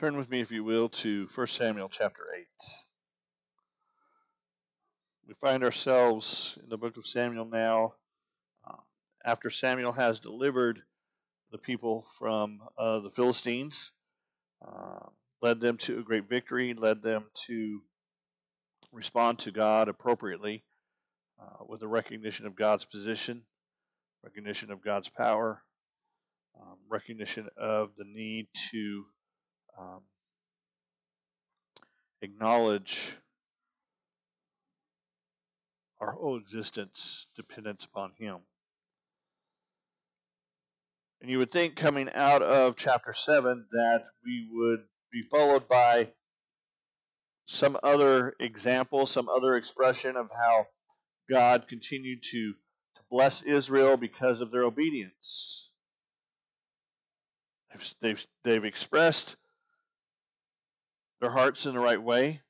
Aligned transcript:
Turn 0.00 0.16
with 0.16 0.30
me, 0.30 0.40
if 0.40 0.50
you 0.50 0.64
will, 0.64 0.88
to 0.88 1.28
1 1.34 1.46
Samuel 1.46 1.90
chapter 1.90 2.22
8. 2.34 2.46
We 5.28 5.34
find 5.34 5.62
ourselves 5.62 6.58
in 6.62 6.70
the 6.70 6.78
book 6.78 6.96
of 6.96 7.06
Samuel 7.06 7.44
now 7.44 7.92
uh, 8.66 8.76
after 9.26 9.50
Samuel 9.50 9.92
has 9.92 10.18
delivered 10.18 10.80
the 11.52 11.58
people 11.58 12.06
from 12.18 12.60
uh, 12.78 13.00
the 13.00 13.10
Philistines, 13.10 13.92
uh, 14.66 15.08
led 15.42 15.60
them 15.60 15.76
to 15.76 15.98
a 15.98 16.02
great 16.02 16.26
victory, 16.26 16.72
led 16.72 17.02
them 17.02 17.26
to 17.48 17.82
respond 18.92 19.38
to 19.40 19.52
God 19.52 19.90
appropriately 19.90 20.64
uh, 21.38 21.64
with 21.68 21.82
a 21.82 21.88
recognition 21.88 22.46
of 22.46 22.56
God's 22.56 22.86
position, 22.86 23.42
recognition 24.24 24.70
of 24.70 24.82
God's 24.82 25.10
power, 25.10 25.62
um, 26.58 26.78
recognition 26.88 27.50
of 27.58 27.96
the 27.96 28.06
need 28.06 28.46
to 28.70 29.04
um, 29.78 30.02
acknowledge 32.22 33.16
our 36.00 36.12
whole 36.12 36.36
existence 36.36 37.26
dependence 37.36 37.84
upon 37.84 38.12
Him. 38.18 38.38
And 41.20 41.30
you 41.30 41.38
would 41.38 41.50
think 41.50 41.76
coming 41.76 42.08
out 42.14 42.42
of 42.42 42.76
chapter 42.76 43.12
7 43.12 43.66
that 43.72 44.04
we 44.24 44.48
would 44.50 44.84
be 45.12 45.22
followed 45.22 45.68
by 45.68 46.12
some 47.46 47.76
other 47.82 48.34
example, 48.40 49.04
some 49.06 49.28
other 49.28 49.56
expression 49.56 50.16
of 50.16 50.30
how 50.34 50.66
God 51.28 51.68
continued 51.68 52.22
to, 52.30 52.52
to 52.52 53.02
bless 53.10 53.42
Israel 53.42 53.96
because 53.96 54.40
of 54.40 54.50
their 54.50 54.62
obedience. 54.62 55.72
They've, 57.70 57.94
they've, 58.00 58.26
they've 58.44 58.64
expressed 58.64 59.36
their 61.20 61.30
hearts 61.30 61.66
in 61.66 61.74
the 61.74 61.80
right 61.80 62.02
way. 62.02 62.40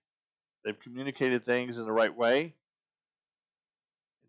They've 0.64 0.78
communicated 0.78 1.44
things 1.44 1.78
in 1.78 1.84
the 1.84 1.92
right 1.92 2.14
way. 2.14 2.42
In 2.42 2.52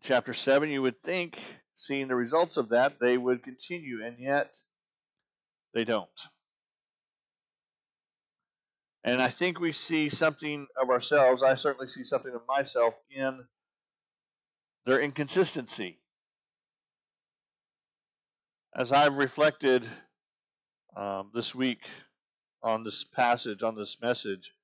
chapter 0.02 0.32
7, 0.32 0.70
you 0.70 0.82
would 0.82 1.02
think, 1.02 1.38
seeing 1.74 2.08
the 2.08 2.16
results 2.16 2.56
of 2.56 2.70
that, 2.70 2.98
they 3.00 3.18
would 3.18 3.42
continue, 3.42 4.04
and 4.04 4.18
yet 4.18 4.56
they 5.74 5.84
don't. 5.84 6.08
And 9.04 9.20
I 9.20 9.28
think 9.28 9.58
we 9.58 9.72
see 9.72 10.08
something 10.08 10.66
of 10.80 10.88
ourselves. 10.88 11.42
I 11.42 11.54
certainly 11.54 11.88
see 11.88 12.04
something 12.04 12.32
of 12.34 12.42
myself 12.48 12.94
in 13.10 13.44
their 14.86 15.00
inconsistency. 15.00 15.98
As 18.74 18.92
I've 18.92 19.18
reflected 19.18 19.84
um, 20.96 21.30
this 21.34 21.54
week 21.54 21.88
on 22.62 22.84
this 22.84 23.04
passage, 23.04 23.62
on 23.62 23.74
this 23.74 24.00
message, 24.00 24.54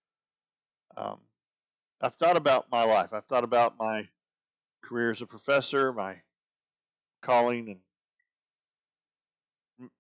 um, 0.97 1.21
I've 2.01 2.15
thought 2.15 2.37
about 2.37 2.71
my 2.71 2.85
life. 2.85 3.13
I've 3.13 3.27
thought 3.27 3.45
about 3.45 3.79
my 3.79 4.09
career 4.83 5.11
as 5.11 5.23
a 5.23 5.27
professor, 5.27 5.93
my 5.93 6.17
calling 7.23 7.69
and 9.79 9.91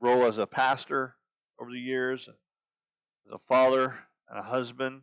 role 0.00 0.24
as 0.24 0.38
a 0.38 0.46
pastor 0.46 1.14
over 1.58 1.70
the 1.70 1.78
years, 1.78 2.28
as 2.28 3.32
a 3.32 3.38
father 3.38 3.98
and 4.28 4.38
a 4.38 4.42
husband. 4.42 5.02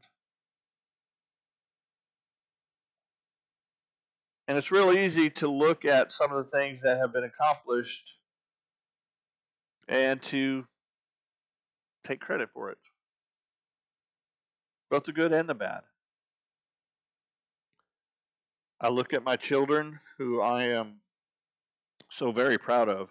And 4.48 4.58
it's 4.58 4.72
real 4.72 4.94
easy 4.94 5.30
to 5.32 5.48
look 5.48 5.86
at 5.86 6.12
some 6.12 6.32
of 6.32 6.46
the 6.46 6.58
things 6.58 6.82
that 6.84 6.98
have 6.98 7.12
been 7.12 7.26
accomplished 7.26 8.18
and 9.90 10.22
to 10.22 10.66
take 12.08 12.22
credit 12.22 12.50
for 12.54 12.70
it, 12.72 12.78
both 14.90 15.04
the 15.04 15.12
good 15.12 15.34
and 15.34 15.50
the 15.50 15.54
bad. 15.54 15.82
I 18.80 18.90
look 18.90 19.14
at 19.14 19.24
my 19.24 19.36
children, 19.36 20.00
who 20.18 20.40
I 20.40 20.66
am 20.66 21.02
so 22.10 22.32
very 22.32 22.58
proud 22.58 22.88
of 22.88 23.10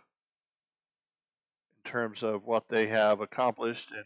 in 1.77 1.91
terms 1.91 2.23
of 2.23 2.47
what 2.47 2.69
they 2.69 2.87
have 2.87 3.21
accomplished, 3.21 3.91
and 3.91 4.05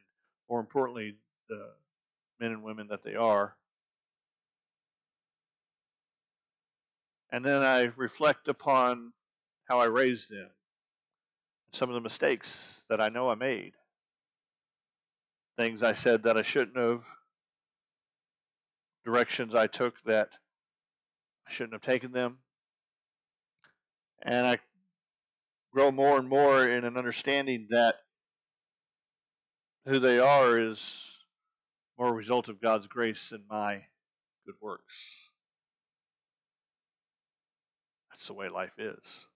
more 0.48 0.58
importantly, 0.58 1.16
the 1.48 1.70
men 2.40 2.50
and 2.50 2.62
women 2.62 2.88
that 2.88 3.04
they 3.04 3.14
are. 3.14 3.54
And 7.30 7.44
then 7.44 7.62
I 7.62 7.92
reflect 7.96 8.48
upon 8.48 9.12
how 9.66 9.78
I 9.78 9.84
raised 9.84 10.32
them, 10.32 10.50
some 11.70 11.88
of 11.88 11.94
the 11.94 12.00
mistakes 12.00 12.84
that 12.88 13.00
I 13.00 13.08
know 13.08 13.30
I 13.30 13.36
made, 13.36 13.74
things 15.60 15.82
I 15.82 15.92
said 15.92 16.22
that 16.22 16.38
I 16.38 16.42
shouldn't 16.42 16.78
have, 16.78 17.04
directions 19.04 19.54
I 19.54 19.66
took 19.66 20.02
that 20.04 20.38
I 21.46 21.52
shouldn't 21.52 21.74
have 21.74 21.82
taken 21.82 22.12
them. 22.12 22.38
And 24.22 24.46
I 24.46 24.56
grow 25.70 25.90
more 25.90 26.18
and 26.18 26.30
more 26.30 26.66
in 26.66 26.84
an 26.84 26.96
understanding 26.96 27.66
that 27.68 27.96
who 29.84 29.98
they 29.98 30.18
are 30.18 30.58
is 30.58 31.04
more 31.98 32.08
a 32.08 32.12
result 32.12 32.48
of 32.48 32.62
God's 32.62 32.86
grace 32.86 33.28
than 33.28 33.42
my 33.50 33.82
good 34.46 34.54
works. 34.62 35.28
That's 38.10 38.28
the 38.28 38.32
way 38.32 38.48
life 38.48 38.78
is. 38.78 39.26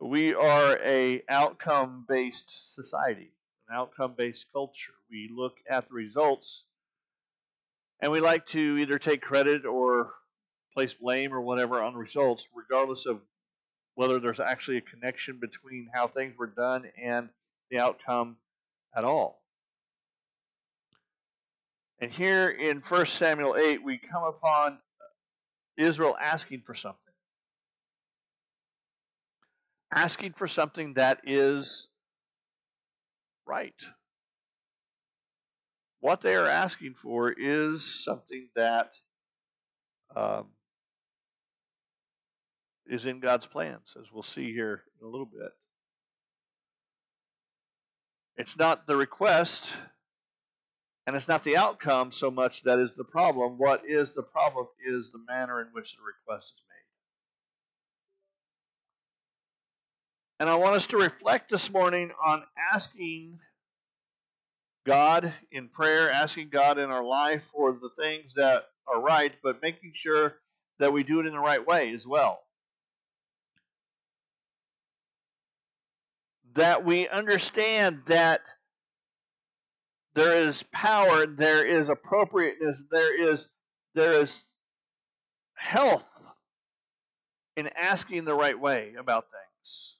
We 0.00 0.34
are 0.34 0.80
a 0.84 1.22
outcome 1.28 2.06
based 2.08 2.74
society, 2.74 3.30
outcome 3.72 4.14
based 4.16 4.46
culture. 4.52 4.92
We 5.10 5.30
look 5.34 5.56
at 5.68 5.88
the 5.88 5.94
results 5.94 6.66
and 8.00 8.10
we 8.10 8.20
like 8.20 8.46
to 8.46 8.78
either 8.78 8.98
take 8.98 9.22
credit 9.22 9.64
or 9.64 10.12
place 10.74 10.94
blame 10.94 11.32
or 11.32 11.40
whatever 11.40 11.80
on 11.80 11.94
results, 11.94 12.48
regardless 12.54 13.06
of 13.06 13.20
whether 13.94 14.18
there's 14.18 14.40
actually 14.40 14.78
a 14.78 14.82
connection 14.82 15.38
between 15.40 15.88
how 15.94 16.08
things 16.08 16.36
were 16.36 16.48
done 16.48 16.90
and 17.00 17.28
the 17.70 17.78
outcome 17.78 18.36
at 18.96 19.04
all. 19.04 19.42
And 22.00 22.10
here 22.10 22.48
in 22.48 22.80
1 22.80 23.06
Samuel 23.06 23.54
8, 23.56 23.84
we 23.84 23.98
come 23.98 24.24
upon 24.24 24.78
Israel 25.76 26.16
asking 26.20 26.62
for 26.62 26.74
something. 26.74 26.98
Asking 29.92 30.32
for 30.32 30.48
something 30.48 30.94
that 30.94 31.20
is 31.24 31.88
right. 33.46 33.80
What 36.00 36.20
they 36.20 36.34
are 36.34 36.48
asking 36.48 36.94
for 36.94 37.30
is 37.30 38.04
something 38.04 38.48
that 38.56 38.92
um, 40.16 40.48
is 42.86 43.06
in 43.06 43.20
God's 43.20 43.46
plans, 43.46 43.96
as 43.98 44.12
we'll 44.12 44.22
see 44.22 44.52
here 44.52 44.82
in 45.00 45.06
a 45.06 45.10
little 45.10 45.26
bit. 45.26 45.52
It's 48.36 48.58
not 48.58 48.86
the 48.86 48.96
request 48.96 49.76
and 51.06 51.16
it's 51.16 51.28
not 51.28 51.42
the 51.42 51.56
outcome 51.56 52.12
so 52.12 52.30
much 52.30 52.62
that 52.62 52.78
is 52.78 52.94
the 52.94 53.04
problem. 53.04 53.58
What 53.58 53.82
is 53.86 54.14
the 54.14 54.22
problem 54.22 54.66
is 54.86 55.10
the 55.10 55.24
manner 55.28 55.60
in 55.60 55.68
which 55.72 55.96
the 55.96 56.02
request 56.02 56.54
is 56.54 56.71
And 60.42 60.50
I 60.50 60.56
want 60.56 60.74
us 60.74 60.88
to 60.88 60.96
reflect 60.96 61.50
this 61.50 61.72
morning 61.72 62.10
on 62.20 62.42
asking 62.74 63.38
God 64.84 65.32
in 65.52 65.68
prayer, 65.68 66.10
asking 66.10 66.48
God 66.48 66.80
in 66.80 66.90
our 66.90 67.04
life 67.04 67.44
for 67.44 67.70
the 67.70 67.90
things 68.02 68.34
that 68.34 68.64
are 68.88 69.00
right, 69.00 69.32
but 69.44 69.62
making 69.62 69.92
sure 69.94 70.38
that 70.80 70.92
we 70.92 71.04
do 71.04 71.20
it 71.20 71.26
in 71.26 71.32
the 71.32 71.38
right 71.38 71.64
way 71.64 71.94
as 71.94 72.08
well. 72.08 72.40
That 76.54 76.84
we 76.84 77.06
understand 77.06 78.02
that 78.06 78.40
there 80.14 80.34
is 80.34 80.64
power, 80.72 81.24
there 81.24 81.64
is 81.64 81.88
appropriateness, 81.88 82.88
there 82.90 83.16
is 83.16 83.50
there 83.94 84.14
is 84.14 84.42
health 85.54 86.34
in 87.56 87.68
asking 87.78 88.24
the 88.24 88.34
right 88.34 88.58
way 88.58 88.94
about 88.98 89.26
things. 89.26 89.98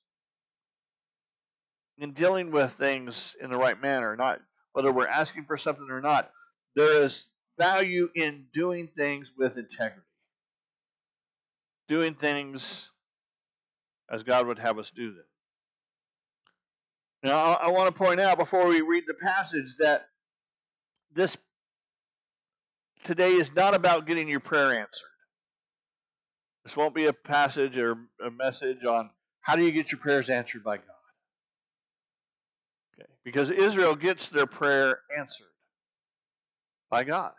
In 1.98 2.12
dealing 2.12 2.50
with 2.50 2.72
things 2.72 3.36
in 3.40 3.50
the 3.50 3.56
right 3.56 3.80
manner, 3.80 4.16
not 4.16 4.40
whether 4.72 4.92
we're 4.92 5.06
asking 5.06 5.44
for 5.44 5.56
something 5.56 5.88
or 5.90 6.00
not. 6.00 6.30
There 6.74 7.02
is 7.02 7.26
value 7.58 8.08
in 8.14 8.46
doing 8.52 8.88
things 8.96 9.30
with 9.36 9.58
integrity. 9.58 10.06
Doing 11.88 12.14
things 12.14 12.90
as 14.10 14.22
God 14.22 14.46
would 14.46 14.58
have 14.58 14.78
us 14.78 14.90
do 14.90 15.12
them. 15.12 15.24
Now, 17.22 17.54
I, 17.54 17.70
want 17.70 17.94
to 17.94 17.98
point 17.98 18.18
out 18.18 18.36
before 18.36 18.66
we 18.66 18.80
read 18.80 19.04
the 19.06 19.14
passage 19.14 19.76
that 19.78 20.08
this 21.12 21.36
today 23.04 23.30
is 23.30 23.54
not 23.54 23.74
about 23.74 24.06
getting 24.06 24.28
your 24.28 24.40
prayer 24.40 24.72
answered. 24.72 25.08
This 26.64 26.76
won't 26.76 26.94
be 26.94 27.06
a 27.06 27.12
passage 27.12 27.78
or 27.78 27.96
a 28.24 28.30
message 28.30 28.84
on 28.84 29.10
how 29.40 29.54
do 29.54 29.62
you 29.62 29.70
get 29.70 29.92
your 29.92 30.00
prayers 30.00 30.30
answered 30.30 30.64
by 30.64 30.78
God. 30.78 30.86
Because 33.24 33.50
Israel 33.50 33.94
gets 33.94 34.28
their 34.28 34.46
prayer 34.46 34.98
answered 35.16 35.46
by 36.90 37.04
God. 37.04 37.32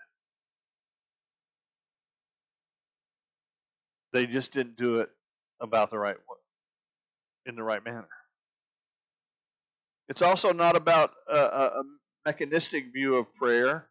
They 4.14 4.26
just 4.26 4.54
didn't 4.54 4.78
do 4.78 5.00
it 5.00 5.10
about 5.60 5.90
the 5.90 5.98
right 5.98 6.16
in 7.46 7.56
the 7.56 7.64
right 7.64 7.84
manner. 7.84 8.08
It's 10.08 10.22
also 10.22 10.54
not 10.54 10.76
about 10.76 11.12
a, 11.28 11.36
a 11.36 11.84
mechanistic 12.26 12.94
view 12.94 13.16
of 13.16 13.34
prayer 13.34 13.88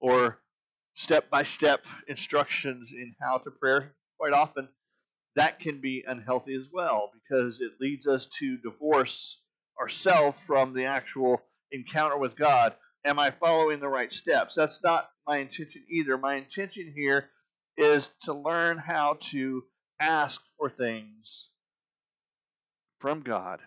or 0.00 0.40
step 0.94 1.30
by 1.30 1.42
step 1.42 1.86
instructions 2.08 2.92
in 2.92 3.14
how 3.20 3.38
to 3.38 3.50
pray. 3.50 3.86
Quite 4.18 4.32
often, 4.32 4.68
that 5.36 5.58
can 5.58 5.80
be 5.80 6.04
unhealthy 6.06 6.54
as 6.54 6.68
well 6.72 7.10
because 7.14 7.60
it 7.60 7.72
leads 7.80 8.06
us 8.06 8.26
to 8.38 8.58
divorce 8.58 9.40
ourselves 9.80 10.40
from 10.40 10.74
the 10.74 10.84
actual 10.84 11.42
encounter 11.72 12.18
with 12.18 12.36
God. 12.36 12.74
Am 13.04 13.18
I 13.18 13.30
following 13.30 13.80
the 13.80 13.88
right 13.88 14.12
steps? 14.12 14.54
That's 14.54 14.82
not 14.84 15.10
my 15.26 15.38
intention 15.38 15.84
either. 15.88 16.18
My 16.18 16.34
intention 16.34 16.92
here 16.94 17.30
is 17.76 18.10
to 18.24 18.34
learn 18.34 18.76
how 18.76 19.16
to 19.20 19.64
ask 19.98 20.42
for 20.58 20.68
things 20.68 21.50
from 22.98 23.20
God 23.20 23.60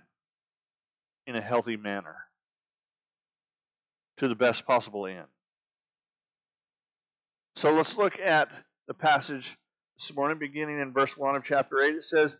in 1.25 1.35
a 1.35 1.41
healthy 1.41 1.77
manner 1.77 2.17
to 4.17 4.27
the 4.27 4.35
best 4.35 4.67
possible 4.67 5.07
end. 5.07 5.27
So 7.55 7.73
let's 7.73 7.97
look 7.97 8.19
at 8.19 8.49
the 8.87 8.93
passage 8.93 9.57
this 9.97 10.13
morning, 10.15 10.37
beginning 10.37 10.79
in 10.79 10.91
verse 10.91 11.17
1 11.17 11.35
of 11.35 11.43
chapter 11.43 11.79
8. 11.81 11.95
It 11.95 12.03
says, 12.03 12.37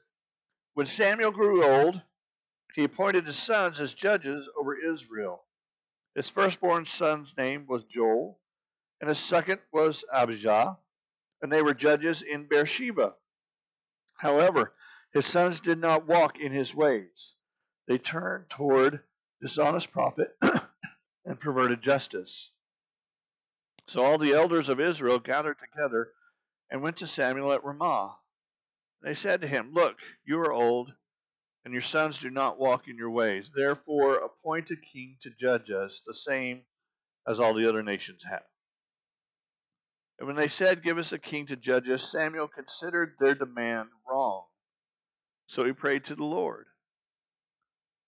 When 0.73 0.85
Samuel 0.85 1.31
grew 1.31 1.63
old, 1.63 2.01
he 2.73 2.83
appointed 2.83 3.25
his 3.25 3.37
sons 3.37 3.79
as 3.79 3.93
judges 3.93 4.49
over 4.57 4.75
Israel. 4.75 5.43
His 6.15 6.29
firstborn 6.29 6.85
son's 6.85 7.37
name 7.37 7.65
was 7.67 7.83
Joel, 7.83 8.39
and 8.99 9.07
his 9.07 9.19
second 9.19 9.59
was 9.71 10.03
Abijah, 10.11 10.77
and 11.41 11.51
they 11.51 11.61
were 11.61 11.73
judges 11.73 12.21
in 12.21 12.47
Beersheba. 12.47 13.15
However, 14.17 14.73
his 15.11 15.25
sons 15.25 15.59
did 15.59 15.77
not 15.77 16.07
walk 16.07 16.39
in 16.39 16.51
his 16.51 16.73
ways. 16.73 17.35
They 17.87 17.97
turned 17.97 18.49
toward 18.49 19.03
dishonest 19.41 19.91
profit 19.91 20.35
and 21.25 21.39
perverted 21.39 21.81
justice. 21.81 22.51
So 23.85 24.03
all 24.03 24.17
the 24.17 24.33
elders 24.33 24.69
of 24.69 24.79
Israel 24.79 25.19
gathered 25.19 25.57
together 25.59 26.11
and 26.71 26.81
went 26.81 26.97
to 26.97 27.07
Samuel 27.07 27.51
at 27.51 27.63
Ramah. 27.63 28.17
They 29.01 29.13
said 29.13 29.41
to 29.41 29.47
him, 29.47 29.73
Look, 29.73 29.97
you 30.23 30.39
are 30.39 30.53
old, 30.53 30.93
and 31.65 31.73
your 31.73 31.81
sons 31.81 32.19
do 32.19 32.29
not 32.29 32.59
walk 32.59 32.87
in 32.87 32.97
your 32.97 33.09
ways. 33.09 33.51
Therefore, 33.55 34.15
appoint 34.15 34.71
a 34.71 34.75
king 34.75 35.17
to 35.21 35.29
judge 35.29 35.71
us, 35.71 36.01
the 36.05 36.13
same 36.13 36.63
as 37.27 37.39
all 37.39 37.53
the 37.53 37.67
other 37.67 37.83
nations 37.83 38.23
have. 38.29 38.43
And 40.19 40.27
when 40.27 40.35
they 40.35 40.47
said, 40.47 40.83
Give 40.83 40.97
us 40.97 41.11
a 41.11 41.19
king 41.19 41.45
to 41.47 41.55
judge 41.55 41.89
us, 41.89 42.11
Samuel 42.11 42.47
considered 42.47 43.15
their 43.19 43.35
demand 43.35 43.89
wrong. 44.09 44.45
So 45.47 45.65
he 45.65 45.73
prayed 45.73 46.03
to 46.05 46.15
the 46.15 46.25
Lord. 46.25 46.67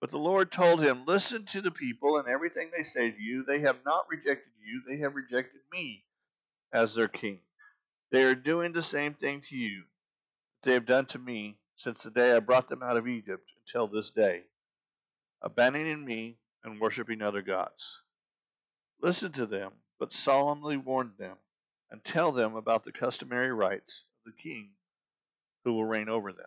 But 0.02 0.12
the 0.12 0.18
Lord 0.18 0.52
told 0.52 0.81
him, 0.81 1.06
Listen 1.06 1.46
to 1.46 1.62
the 1.62 1.72
people 1.72 2.18
and 2.18 2.28
everything 2.28 2.72
they 2.75 2.84
say 2.84 3.12
to 3.12 3.22
you. 3.22 3.44
They 3.44 3.60
have 3.62 3.80
not 3.86 4.06
rejected 4.10 4.52
you, 4.63 4.81
they 4.88 4.98
have 5.02 5.16
rejected 5.16 5.62
me 5.72 6.04
as 6.72 6.94
their 6.94 7.07
king. 7.07 7.40
They 8.12 8.24
are 8.24 8.36
doing 8.36 8.74
the 8.74 8.81
same 8.81 9.13
thing 9.13 9.42
to 9.50 9.57
you 9.57 9.84
that 10.62 10.69
they 10.69 10.74
have 10.74 10.86
done 10.86 11.06
to 11.07 11.19
me 11.19 11.57
since 11.75 12.04
the 12.04 12.12
day 12.12 12.36
I 12.36 12.39
brought 12.39 12.68
them 12.68 12.81
out 12.81 12.98
of 12.98 13.07
Egypt 13.07 13.51
until 13.57 13.88
this 13.88 14.10
day, 14.10 14.44
abandoning 15.42 16.04
me 16.06 16.38
and 16.63 16.80
worshiping 16.80 17.22
other 17.22 17.42
gods. 17.42 18.01
Listen 19.01 19.31
to 19.33 19.45
them, 19.45 19.72
but 20.00 20.13
solemnly 20.13 20.77
warn 20.77 21.13
them 21.19 21.38
and 21.92 22.04
tell 22.04 22.31
them 22.31 22.56
about 22.56 22.83
the 22.83 22.92
customary 22.92 23.54
rights 23.54 24.06
of 24.25 24.33
the 24.33 24.42
king 24.42 24.69
who 25.63 25.74
will 25.74 25.86
reign 25.86 26.10
over 26.10 26.31
them. 26.31 26.45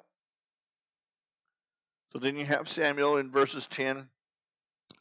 So 2.13 2.19
then 2.19 2.37
you 2.37 2.47
have 2.47 2.69
Samuel 2.69 3.19
in 3.19 3.31
verses 3.31 3.67
10 3.67 4.09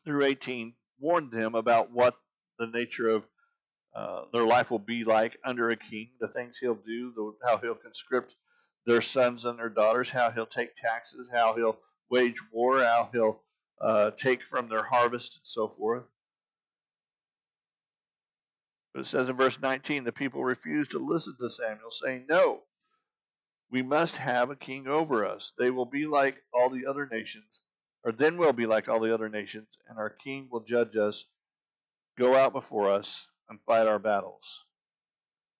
through 0.03 0.25
18 0.25 0.73
warn 0.99 1.29
them 1.29 1.55
about 1.55 1.91
what 1.91 2.15
the 2.59 2.67
nature 2.67 3.09
of 3.09 3.23
uh, 3.95 4.23
their 4.33 4.43
life 4.43 4.69
will 4.71 4.79
be 4.79 5.03
like 5.03 5.37
under 5.43 5.69
a 5.69 5.75
king, 5.75 6.09
the 6.19 6.27
things 6.27 6.57
he'll 6.57 6.75
do, 6.75 7.11
the, 7.15 7.33
how 7.47 7.57
he'll 7.57 7.75
conscript 7.75 8.35
their 8.87 9.01
sons 9.01 9.43
and 9.43 9.59
their 9.59 9.69
daughters, 9.69 10.09
how 10.09 10.31
he'll 10.31 10.45
take 10.45 10.73
taxes, 10.75 11.29
how 11.31 11.53
he'll 11.55 11.77
wage 12.09 12.41
war, 12.53 12.79
how 12.79 13.09
he'll 13.11 13.41
uh, 13.81 14.11
take 14.11 14.41
from 14.41 14.69
their 14.69 14.83
harvest, 14.83 15.35
and 15.35 15.45
so 15.45 15.67
forth. 15.67 16.05
But 18.93 19.01
it 19.01 19.07
says 19.07 19.27
in 19.29 19.35
verse 19.35 19.59
19, 19.61 20.05
the 20.05 20.13
people 20.13 20.43
refused 20.43 20.91
to 20.91 20.99
listen 20.99 21.35
to 21.39 21.49
Samuel, 21.49 21.91
saying, 21.91 22.27
No, 22.29 22.61
we 23.69 23.81
must 23.81 24.17
have 24.17 24.49
a 24.49 24.55
king 24.55 24.87
over 24.87 25.25
us. 25.25 25.51
They 25.59 25.69
will 25.69 25.85
be 25.85 26.07
like 26.07 26.37
all 26.53 26.69
the 26.69 26.85
other 26.85 27.07
nations, 27.11 27.61
or 28.05 28.13
then 28.13 28.37
we'll 28.37 28.53
be 28.53 28.65
like 28.65 28.87
all 28.87 29.01
the 29.01 29.13
other 29.13 29.27
nations, 29.27 29.67
and 29.89 29.99
our 29.99 30.09
king 30.09 30.47
will 30.49 30.61
judge 30.61 30.95
us, 30.95 31.25
go 32.17 32.37
out 32.37 32.53
before 32.53 32.89
us, 32.89 33.27
and 33.49 33.59
fight 33.67 33.85
our 33.85 33.99
battles. 33.99 34.66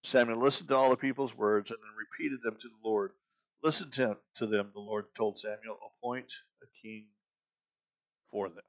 Samuel 0.08 0.42
listened 0.42 0.70
to 0.70 0.76
all 0.76 0.90
the 0.90 0.96
people's 0.96 1.36
words 1.36 1.70
and 1.70 1.80
then 1.82 1.92
repeated 1.98 2.42
them 2.42 2.56
to 2.62 2.70
the 2.70 2.90
Lord. 2.90 3.12
Listen 3.62 3.92
to, 3.92 4.18
to 4.36 4.48
them, 4.48 4.72
the 4.74 4.80
Lord 4.80 5.06
told 5.16 5.38
Samuel, 5.38 5.78
appoint 6.02 6.32
a 6.64 6.66
king 6.82 7.08
for 8.32 8.48
them. 8.48 8.64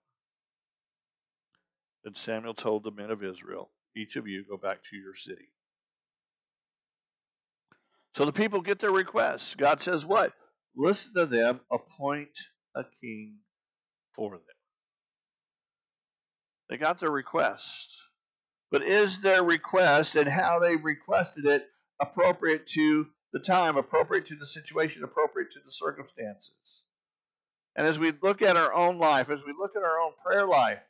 Then 2.03 2.17
Samuel 2.17 2.55
told 2.55 2.83
the 2.83 2.91
men 2.91 3.11
of 3.11 3.23
Israel, 3.23 3.71
Each 3.97 4.17
of 4.17 4.27
you 4.27 4.45
go 4.49 4.57
back 4.57 4.79
to 4.91 4.97
your 4.97 5.15
city. 5.15 5.49
So 8.15 8.25
the 8.25 8.33
people 8.33 8.61
get 8.61 8.81
their 8.81 8.91
requests. 8.91 9.55
God 9.55 9.81
says, 9.81 10.05
What? 10.05 10.33
Listen 10.75 11.15
to 11.15 11.27
them, 11.27 11.61
appoint 11.71 12.37
a 12.75 12.85
king 13.01 13.37
for 14.13 14.31
them. 14.31 14.41
They 16.69 16.79
got 16.79 16.99
their 16.99 17.11
request. 17.11 18.08
But 18.71 18.83
is 18.83 19.21
their 19.21 19.43
request 19.43 20.15
and 20.15 20.29
how 20.29 20.59
they 20.59 20.77
requested 20.77 21.47
it 21.47 21.69
appropriate 22.01 22.67
to 22.69 23.09
the 23.33 23.41
time, 23.41 23.77
appropriate 23.77 24.27
to 24.27 24.37
the 24.37 24.47
situation, 24.47 25.05
appropriate 25.05 25.51
to 25.53 25.61
the 25.65 25.71
circumstances? 25.71 26.83
And 27.77 27.87
as 27.87 27.99
we 27.99 28.13
look 28.23 28.43
at 28.43 28.57
our 28.57 28.75
own 28.75 28.99
life, 28.99 29.31
as 29.31 29.45
we 29.45 29.55
look 29.59 29.77
at 29.77 29.83
our 29.83 30.01
own 30.01 30.13
prayer 30.25 30.47
life, 30.47 30.81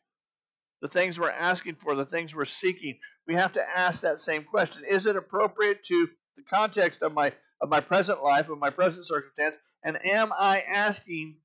the 0.80 0.88
things 0.88 1.18
we're 1.18 1.30
asking 1.30 1.74
for, 1.76 1.94
the 1.94 2.04
things 2.04 2.34
we're 2.34 2.44
seeking, 2.44 2.98
we 3.26 3.34
have 3.34 3.52
to 3.52 3.62
ask 3.76 4.02
that 4.02 4.20
same 4.20 4.44
question. 4.44 4.84
Is 4.88 5.06
it 5.06 5.16
appropriate 5.16 5.82
to 5.84 6.08
the 6.36 6.42
context 6.44 7.02
of 7.02 7.12
my 7.12 7.32
of 7.60 7.68
my 7.68 7.80
present 7.80 8.22
life, 8.22 8.48
of 8.48 8.58
my 8.58 8.70
present 8.70 9.04
circumstance, 9.04 9.58
and 9.82 9.98
am 10.06 10.32
I 10.38 10.60
asking 10.60 11.36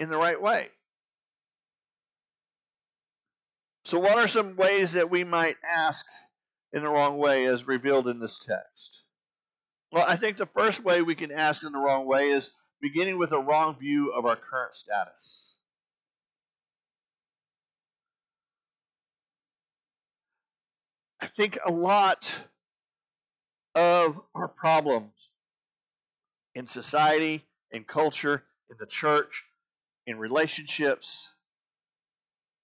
in 0.00 0.08
the 0.08 0.16
right 0.16 0.40
way? 0.40 0.68
So, 3.88 3.98
what 3.98 4.18
are 4.18 4.28
some 4.28 4.54
ways 4.54 4.92
that 4.92 5.08
we 5.08 5.24
might 5.24 5.56
ask 5.66 6.04
in 6.74 6.82
the 6.82 6.90
wrong 6.90 7.16
way 7.16 7.46
as 7.46 7.66
revealed 7.66 8.06
in 8.06 8.20
this 8.20 8.38
text? 8.38 9.04
Well, 9.90 10.04
I 10.06 10.14
think 10.14 10.36
the 10.36 10.44
first 10.44 10.84
way 10.84 11.00
we 11.00 11.14
can 11.14 11.32
ask 11.32 11.64
in 11.64 11.72
the 11.72 11.78
wrong 11.78 12.06
way 12.06 12.28
is 12.28 12.50
beginning 12.82 13.16
with 13.16 13.32
a 13.32 13.40
wrong 13.40 13.78
view 13.78 14.12
of 14.12 14.26
our 14.26 14.36
current 14.36 14.74
status. 14.74 15.56
I 21.22 21.26
think 21.26 21.58
a 21.64 21.72
lot 21.72 22.44
of 23.74 24.20
our 24.34 24.48
problems 24.48 25.30
in 26.54 26.66
society, 26.66 27.46
in 27.70 27.84
culture, 27.84 28.44
in 28.68 28.76
the 28.78 28.84
church, 28.84 29.44
in 30.06 30.18
relationships 30.18 31.32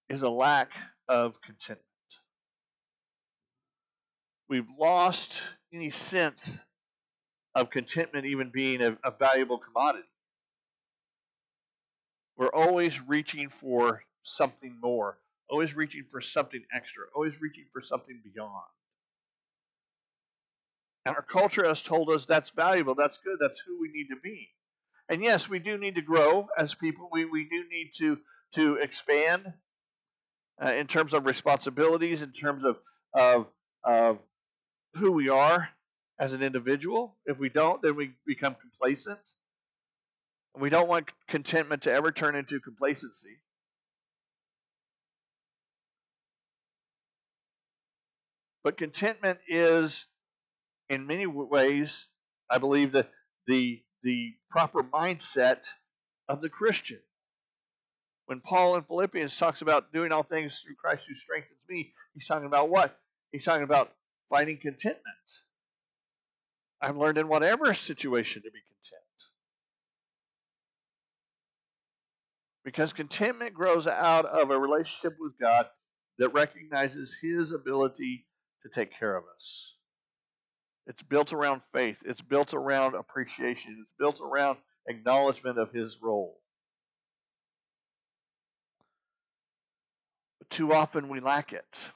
is 0.07 0.21
a 0.21 0.29
lack 0.29 0.75
of 1.07 1.41
contentment. 1.41 1.85
We've 4.47 4.67
lost 4.79 5.41
any 5.73 5.89
sense 5.89 6.65
of 7.55 7.69
contentment 7.69 8.25
even 8.25 8.49
being 8.49 8.81
a, 8.81 8.97
a 9.03 9.11
valuable 9.11 9.57
commodity. 9.57 10.07
We're 12.37 12.53
always 12.53 13.01
reaching 13.01 13.49
for 13.49 14.03
something 14.23 14.77
more, 14.81 15.17
always 15.49 15.75
reaching 15.75 16.03
for 16.09 16.19
something 16.19 16.63
extra, 16.73 17.05
always 17.15 17.41
reaching 17.41 17.65
for 17.71 17.81
something 17.81 18.21
beyond. 18.23 18.65
And 21.05 21.15
our 21.15 21.21
culture 21.21 21.65
has 21.65 21.81
told 21.81 22.09
us 22.09 22.25
that's 22.25 22.49
valuable, 22.49 22.95
that's 22.95 23.17
good, 23.19 23.37
that's 23.39 23.61
who 23.65 23.79
we 23.79 23.89
need 23.89 24.07
to 24.09 24.19
be. 24.21 24.49
And 25.07 25.23
yes, 25.23 25.47
we 25.47 25.59
do 25.59 25.77
need 25.77 25.95
to 25.95 26.01
grow 26.01 26.47
as 26.57 26.73
people. 26.73 27.09
We, 27.11 27.25
we 27.25 27.47
do 27.47 27.63
need 27.69 27.91
to, 27.99 28.17
to 28.55 28.75
expand 28.75 29.53
uh, 30.63 30.69
in 30.69 30.87
terms 30.87 31.13
of 31.13 31.25
responsibilities, 31.25 32.21
in 32.21 32.31
terms 32.31 32.63
of, 32.63 32.77
of, 33.13 33.47
of 33.83 34.19
who 34.95 35.11
we 35.11 35.29
are 35.29 35.69
as 36.19 36.33
an 36.33 36.41
individual. 36.41 37.17
If 37.25 37.37
we 37.39 37.49
don't, 37.49 37.81
then 37.81 37.95
we 37.95 38.11
become 38.25 38.55
complacent. 38.55 39.19
And 40.53 40.61
we 40.61 40.69
don't 40.69 40.87
want 40.87 41.11
contentment 41.27 41.81
to 41.83 41.91
ever 41.91 42.11
turn 42.11 42.35
into 42.35 42.59
complacency. 42.59 43.37
But 48.63 48.77
contentment 48.77 49.39
is, 49.47 50.07
in 50.89 51.05
many 51.05 51.27
ways, 51.27 52.07
I 52.49 52.57
believe 52.57 52.91
the 52.91 53.07
the 53.45 53.83
the 54.01 54.33
proper 54.49 54.81
mindset 54.83 55.65
of 56.27 56.41
the 56.41 56.49
Christian. 56.49 56.99
When 58.25 58.39
Paul 58.39 58.75
in 58.75 58.83
Philippians 58.83 59.37
talks 59.37 59.61
about 59.61 59.93
doing 59.93 60.11
all 60.11 60.23
things 60.23 60.59
through 60.59 60.75
Christ 60.75 61.07
who 61.07 61.13
strengthens 61.13 61.61
me, 61.69 61.93
he's 62.13 62.27
talking 62.27 62.47
about 62.47 62.69
what? 62.69 62.97
He's 63.31 63.45
talking 63.45 63.63
about 63.63 63.91
finding 64.29 64.57
contentment. 64.57 65.03
I've 66.81 66.97
learned 66.97 67.17
in 67.17 67.27
whatever 67.27 67.73
situation 67.73 68.41
to 68.43 68.51
be 68.51 68.59
content. 68.59 69.01
Because 72.63 72.93
contentment 72.93 73.53
grows 73.53 73.85
out 73.85 74.25
of 74.25 74.49
a 74.49 74.57
relationship 74.57 75.17
with 75.19 75.33
God 75.39 75.67
that 76.17 76.29
recognizes 76.29 77.15
His 77.21 77.51
ability 77.51 78.25
to 78.63 78.69
take 78.69 78.97
care 78.97 79.15
of 79.15 79.23
us. 79.35 79.77
It's 80.87 81.03
built 81.03 81.31
around 81.33 81.61
faith, 81.73 82.01
it's 82.05 82.21
built 82.21 82.53
around 82.53 82.95
appreciation, 82.95 83.77
it's 83.79 83.91
built 83.99 84.19
around 84.19 84.57
acknowledgement 84.87 85.59
of 85.59 85.71
His 85.71 85.99
role. 86.01 86.39
Too 90.55 90.71
often 90.71 91.09
we 91.09 91.19
lack 91.19 91.51
it. 91.51 91.91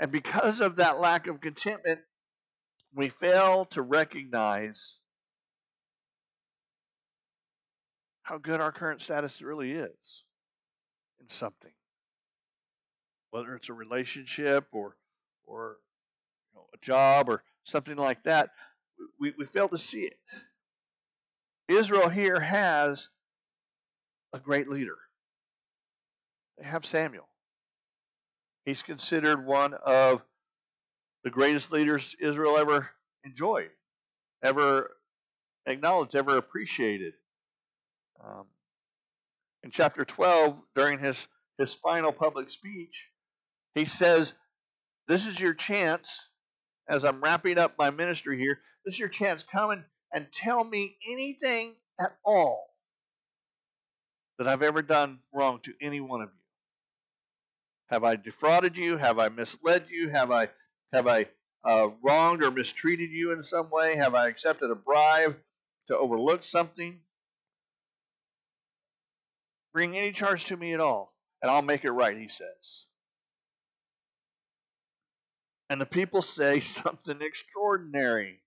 And 0.00 0.10
because 0.10 0.62
of 0.62 0.76
that 0.76 0.98
lack 0.98 1.26
of 1.26 1.38
contentment, 1.38 2.00
we 2.94 3.10
fail 3.10 3.66
to 3.66 3.82
recognize 3.82 5.00
how 8.22 8.38
good 8.38 8.58
our 8.58 8.72
current 8.72 9.02
status 9.02 9.42
really 9.42 9.72
is 9.72 10.24
in 11.20 11.28
something. 11.28 11.72
Whether 13.32 13.54
it's 13.54 13.68
a 13.68 13.74
relationship 13.74 14.68
or 14.72 14.96
or 15.44 15.76
you 16.54 16.58
know, 16.58 16.66
a 16.72 16.78
job 16.78 17.28
or 17.28 17.42
something 17.64 17.96
like 17.96 18.22
that, 18.22 18.48
we, 19.20 19.34
we 19.36 19.44
fail 19.44 19.68
to 19.68 19.76
see 19.76 20.04
it. 20.04 20.18
Israel 21.68 22.08
here 22.08 22.40
has 22.40 23.10
a 24.32 24.38
great 24.38 24.68
leader. 24.68 24.96
They 26.58 26.64
have 26.64 26.84
Samuel. 26.84 27.28
He's 28.64 28.82
considered 28.82 29.44
one 29.44 29.74
of 29.74 30.24
the 31.22 31.30
greatest 31.30 31.72
leaders 31.72 32.14
Israel 32.20 32.56
ever 32.56 32.90
enjoyed, 33.24 33.70
ever 34.42 34.96
acknowledged, 35.66 36.14
ever 36.14 36.36
appreciated. 36.36 37.14
Um, 38.22 38.46
in 39.62 39.70
chapter 39.70 40.04
12, 40.04 40.56
during 40.74 40.98
his, 40.98 41.26
his 41.58 41.74
final 41.74 42.12
public 42.12 42.50
speech, 42.50 43.10
he 43.74 43.84
says, 43.84 44.34
This 45.08 45.26
is 45.26 45.40
your 45.40 45.54
chance, 45.54 46.30
as 46.88 47.04
I'm 47.04 47.22
wrapping 47.22 47.58
up 47.58 47.74
my 47.78 47.90
ministry 47.90 48.38
here, 48.38 48.60
this 48.84 48.94
is 48.94 49.00
your 49.00 49.08
chance. 49.08 49.42
Come 49.42 49.70
and, 49.70 49.84
and 50.12 50.26
tell 50.32 50.64
me 50.64 50.96
anything 51.08 51.74
at 51.98 52.16
all 52.24 52.66
that 54.38 54.46
I've 54.46 54.62
ever 54.62 54.82
done 54.82 55.20
wrong 55.32 55.60
to 55.62 55.72
any 55.80 56.00
one 56.00 56.20
of 56.20 56.28
you. 56.28 56.43
Have 57.90 58.04
I 58.04 58.16
defrauded 58.16 58.78
you? 58.78 58.96
Have 58.96 59.18
I 59.18 59.28
misled 59.28 59.90
you? 59.90 60.08
Have 60.08 60.30
I 60.30 60.48
have 60.92 61.06
I 61.06 61.26
uh, 61.64 61.88
wronged 62.02 62.42
or 62.42 62.50
mistreated 62.50 63.10
you 63.10 63.32
in 63.32 63.42
some 63.42 63.70
way? 63.70 63.96
Have 63.96 64.14
I 64.14 64.28
accepted 64.28 64.70
a 64.70 64.74
bribe 64.74 65.36
to 65.88 65.96
overlook 65.96 66.42
something? 66.42 67.00
Bring 69.72 69.96
any 69.96 70.12
charge 70.12 70.46
to 70.46 70.56
me 70.56 70.72
at 70.72 70.80
all, 70.80 71.14
and 71.42 71.50
I'll 71.50 71.62
make 71.62 71.84
it 71.84 71.90
right, 71.90 72.16
he 72.16 72.28
says. 72.28 72.86
And 75.68 75.80
the 75.80 75.86
people 75.86 76.22
say 76.22 76.60
something 76.60 77.20
extraordinary. 77.20 78.40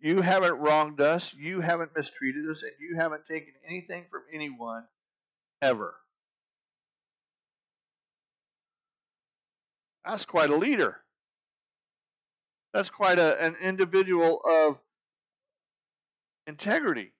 You 0.00 0.22
haven't 0.22 0.54
wronged 0.54 1.02
us, 1.02 1.34
you 1.34 1.60
haven't 1.60 1.94
mistreated 1.94 2.48
us, 2.48 2.62
and 2.62 2.72
you 2.80 2.96
haven't 2.96 3.26
taken 3.26 3.52
anything 3.68 4.06
from 4.10 4.22
anyone 4.32 4.84
ever. 5.60 5.99
That's 10.04 10.24
quite 10.24 10.50
a 10.50 10.56
leader. 10.56 10.98
That's 12.72 12.90
quite 12.90 13.18
a, 13.18 13.42
an 13.42 13.56
individual 13.60 14.40
of 14.48 14.80
integrity. 16.46 17.12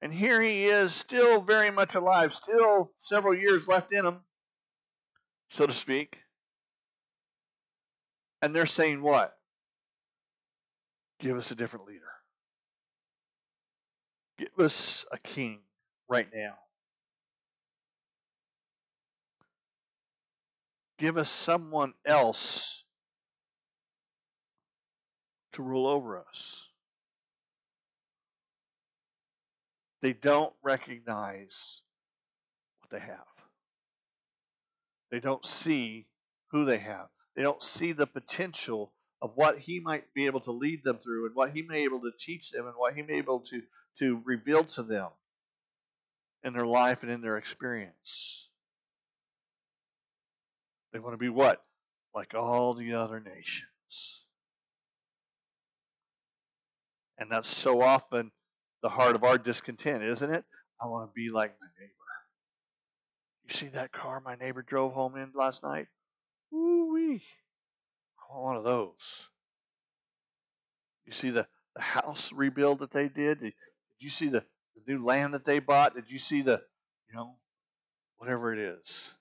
And 0.00 0.12
here 0.12 0.40
he 0.40 0.66
is, 0.66 0.94
still 0.94 1.40
very 1.40 1.70
much 1.70 1.94
alive, 1.94 2.32
still 2.32 2.92
several 3.00 3.34
years 3.34 3.66
left 3.66 3.92
in 3.92 4.04
him, 4.04 4.20
so 5.48 5.66
to 5.66 5.72
speak. 5.72 6.18
And 8.40 8.54
they're 8.54 8.66
saying, 8.66 9.02
What? 9.02 9.36
Give 11.18 11.36
us 11.36 11.50
a 11.50 11.56
different 11.56 11.86
leader. 11.86 12.02
Give 14.38 14.64
us 14.64 15.04
a 15.10 15.18
king 15.18 15.58
right 16.08 16.28
now. 16.32 16.54
Give 20.98 21.16
us 21.16 21.30
someone 21.30 21.94
else 22.04 22.82
to 25.52 25.62
rule 25.62 25.86
over 25.86 26.18
us. 26.18 26.68
They 30.02 30.12
don't 30.12 30.52
recognize 30.62 31.82
what 32.80 32.90
they 32.90 33.04
have. 33.04 33.26
They 35.10 35.20
don't 35.20 35.44
see 35.44 36.06
who 36.50 36.64
they 36.64 36.78
have. 36.78 37.08
They 37.36 37.42
don't 37.42 37.62
see 37.62 37.92
the 37.92 38.06
potential 38.06 38.92
of 39.22 39.32
what 39.34 39.58
he 39.58 39.80
might 39.80 40.12
be 40.14 40.26
able 40.26 40.40
to 40.40 40.52
lead 40.52 40.84
them 40.84 40.98
through 40.98 41.26
and 41.26 41.34
what 41.34 41.50
he 41.50 41.62
may 41.62 41.78
be 41.78 41.84
able 41.84 42.00
to 42.00 42.12
teach 42.18 42.50
them 42.50 42.66
and 42.66 42.74
what 42.76 42.94
he 42.94 43.02
may 43.02 43.14
be 43.14 43.18
able 43.18 43.40
to, 43.40 43.62
to 43.98 44.20
reveal 44.24 44.64
to 44.64 44.82
them 44.82 45.08
in 46.44 46.52
their 46.52 46.66
life 46.66 47.02
and 47.02 47.10
in 47.10 47.20
their 47.20 47.36
experience. 47.36 48.47
They 50.92 50.98
want 50.98 51.14
to 51.14 51.18
be 51.18 51.28
what? 51.28 51.62
Like 52.14 52.34
all 52.34 52.74
the 52.74 52.94
other 52.94 53.20
nations. 53.20 54.26
And 57.18 57.30
that's 57.30 57.48
so 57.48 57.82
often 57.82 58.30
the 58.82 58.88
heart 58.88 59.16
of 59.16 59.24
our 59.24 59.38
discontent, 59.38 60.02
isn't 60.02 60.30
it? 60.30 60.44
I 60.80 60.86
want 60.86 61.10
to 61.10 61.12
be 61.14 61.30
like 61.30 61.54
my 61.60 61.66
neighbor. 61.78 61.92
You 63.48 63.54
see 63.54 63.68
that 63.68 63.92
car 63.92 64.20
my 64.24 64.36
neighbor 64.36 64.62
drove 64.62 64.92
home 64.92 65.16
in 65.16 65.32
last 65.34 65.62
night? 65.62 65.88
Ooh 66.54 66.90
wee. 66.92 67.22
I 68.18 68.34
want 68.34 68.44
one 68.44 68.56
of 68.56 68.64
those. 68.64 69.28
You 71.06 71.12
see 71.12 71.30
the, 71.30 71.46
the 71.74 71.82
house 71.82 72.32
rebuild 72.32 72.80
that 72.80 72.90
they 72.90 73.08
did? 73.08 73.40
Did, 73.40 73.54
did 73.54 74.04
you 74.04 74.10
see 74.10 74.28
the, 74.28 74.44
the 74.74 74.92
new 74.92 75.02
land 75.02 75.34
that 75.34 75.44
they 75.44 75.58
bought? 75.58 75.94
Did 75.94 76.10
you 76.10 76.18
see 76.18 76.42
the, 76.42 76.62
you 77.08 77.16
know, 77.16 77.36
whatever 78.18 78.52
it 78.52 78.58
is? 78.58 79.14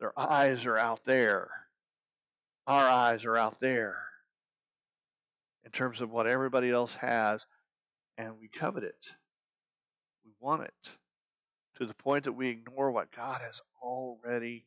Their 0.00 0.18
eyes 0.18 0.66
are 0.66 0.78
out 0.78 1.04
there. 1.04 1.48
Our 2.66 2.86
eyes 2.88 3.24
are 3.24 3.36
out 3.36 3.60
there 3.60 3.96
in 5.64 5.70
terms 5.70 6.00
of 6.00 6.10
what 6.10 6.26
everybody 6.26 6.70
else 6.70 6.94
has, 6.96 7.46
and 8.18 8.38
we 8.40 8.48
covet 8.48 8.84
it. 8.84 9.14
We 10.24 10.32
want 10.40 10.62
it 10.62 10.96
to 11.76 11.86
the 11.86 11.94
point 11.94 12.24
that 12.24 12.32
we 12.32 12.48
ignore 12.48 12.90
what 12.90 13.12
God 13.12 13.40
has 13.42 13.60
already 13.82 14.66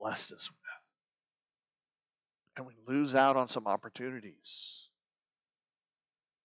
blessed 0.00 0.32
us 0.32 0.50
with. 0.50 0.58
And 2.56 2.66
we 2.66 2.74
lose 2.86 3.14
out 3.14 3.36
on 3.36 3.48
some 3.48 3.66
opportunities. 3.66 4.88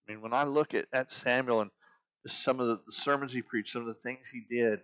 I 0.08 0.12
mean, 0.12 0.22
when 0.22 0.34
I 0.34 0.44
look 0.44 0.74
at, 0.74 0.88
at 0.92 1.12
Samuel 1.12 1.62
and 1.62 1.72
some 2.26 2.60
of 2.60 2.68
the, 2.68 2.80
the 2.86 2.92
sermons 2.92 3.34
he 3.34 3.42
preached, 3.42 3.74
some 3.74 3.84
of 3.84 3.88
the 3.88 4.02
things 4.02 4.30
he 4.30 4.44
did, 4.50 4.80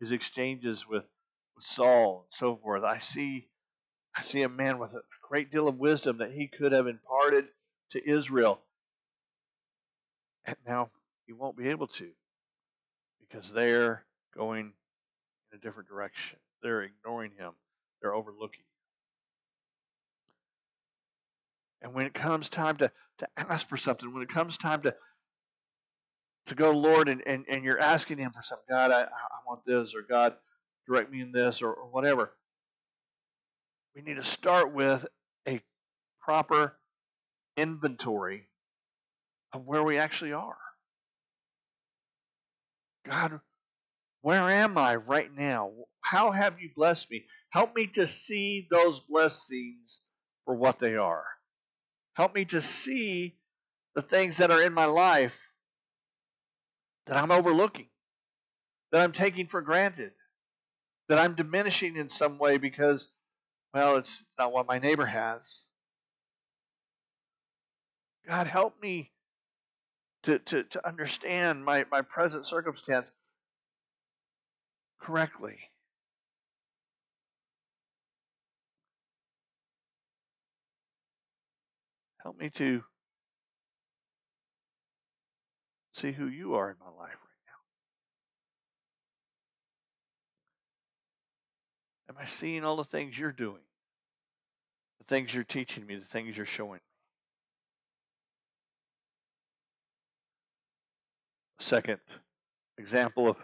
his 0.00 0.10
exchanges 0.10 0.88
with, 0.88 1.04
with 1.60 1.66
Saul 1.66 2.24
and 2.24 2.32
so 2.34 2.56
forth, 2.56 2.84
I 2.84 2.98
see 2.98 3.48
I 4.16 4.22
see 4.22 4.42
a 4.42 4.48
man 4.48 4.78
with 4.78 4.94
a 4.94 5.02
great 5.28 5.52
deal 5.52 5.68
of 5.68 5.76
wisdom 5.76 6.18
that 6.18 6.32
he 6.32 6.48
could 6.48 6.72
have 6.72 6.86
imparted 6.86 7.48
to 7.90 8.08
Israel. 8.08 8.60
And 10.46 10.56
now 10.66 10.90
he 11.26 11.32
won't 11.32 11.56
be 11.56 11.68
able 11.68 11.86
to 11.86 12.08
because 13.20 13.52
they're 13.52 14.04
going 14.34 14.72
in 15.52 15.58
a 15.58 15.60
different 15.60 15.88
direction. 15.88 16.38
They're 16.62 16.82
ignoring 16.82 17.32
him, 17.38 17.52
they're 18.00 18.14
overlooking 18.14 18.60
him. 18.60 18.66
And 21.82 21.94
when 21.94 22.06
it 22.06 22.14
comes 22.14 22.48
time 22.48 22.78
to, 22.78 22.90
to 23.18 23.28
ask 23.36 23.68
for 23.68 23.76
something, 23.76 24.12
when 24.12 24.22
it 24.22 24.28
comes 24.30 24.56
time 24.56 24.80
to 24.82 24.94
to 26.46 26.54
go 26.54 26.72
to 26.72 26.78
Lord 26.78 27.08
and, 27.08 27.22
and, 27.26 27.44
and 27.48 27.62
you're 27.62 27.78
asking 27.78 28.18
him 28.18 28.32
for 28.32 28.42
something, 28.42 28.66
God, 28.68 28.90
I, 28.90 29.02
I 29.02 29.38
want 29.46 29.64
this, 29.66 29.94
or 29.94 30.02
God, 30.02 30.34
direct 30.86 31.10
me 31.10 31.20
in 31.20 31.32
this, 31.32 31.62
or, 31.62 31.72
or 31.72 31.90
whatever. 31.90 32.32
We 33.94 34.02
need 34.02 34.16
to 34.16 34.24
start 34.24 34.72
with 34.72 35.06
a 35.48 35.60
proper 36.20 36.76
inventory 37.56 38.48
of 39.52 39.66
where 39.66 39.82
we 39.82 39.98
actually 39.98 40.32
are. 40.32 40.56
God, 43.04 43.40
Where 44.22 44.50
am 44.50 44.76
I 44.76 44.96
right 44.96 45.30
now? 45.34 45.72
How 46.02 46.30
have 46.30 46.60
you 46.60 46.70
blessed 46.74 47.10
me? 47.10 47.24
Help 47.50 47.74
me 47.74 47.86
to 47.88 48.06
see 48.06 48.68
those 48.70 49.00
blessings 49.00 50.00
for 50.44 50.54
what 50.54 50.78
they 50.78 50.96
are. 50.96 51.24
Help 52.14 52.34
me 52.34 52.44
to 52.46 52.60
see 52.60 53.38
the 53.94 54.02
things 54.02 54.36
that 54.38 54.50
are 54.50 54.62
in 54.62 54.74
my 54.74 54.84
life 54.84 55.52
that 57.06 57.16
I'm 57.16 57.30
overlooking, 57.30 57.88
that 58.92 59.00
I'm 59.00 59.12
taking 59.12 59.46
for 59.46 59.62
granted, 59.62 60.12
that 61.10 61.18
I'm 61.18 61.34
diminishing 61.34 61.96
in 61.96 62.08
some 62.08 62.38
way 62.38 62.56
because, 62.56 63.12
well, 63.74 63.96
it's 63.96 64.22
not 64.38 64.52
what 64.52 64.68
my 64.68 64.78
neighbor 64.78 65.06
has. 65.06 65.66
God, 68.28 68.46
help 68.46 68.80
me 68.80 69.10
to, 70.22 70.38
to, 70.38 70.62
to 70.62 70.86
understand 70.86 71.64
my, 71.64 71.84
my 71.90 72.02
present 72.02 72.46
circumstance 72.46 73.10
correctly. 75.00 75.58
Help 82.22 82.38
me 82.38 82.50
to 82.50 82.84
see 85.92 86.12
who 86.12 86.28
you 86.28 86.54
are 86.54 86.70
in 86.70 86.76
my 86.78 86.86
life 86.86 87.18
right 87.18 87.40
now. 87.46 87.58
Am 92.09 92.09
I 92.20 92.26
seeing 92.26 92.64
all 92.64 92.76
the 92.76 92.84
things 92.84 93.18
you're 93.18 93.32
doing? 93.32 93.62
The 94.98 95.04
things 95.06 95.32
you're 95.34 95.42
teaching 95.42 95.86
me, 95.86 95.96
the 95.96 96.04
things 96.04 96.36
you're 96.36 96.44
showing 96.44 96.74
me? 96.74 96.80
Second 101.58 101.98
example 102.76 103.28
of 103.28 103.36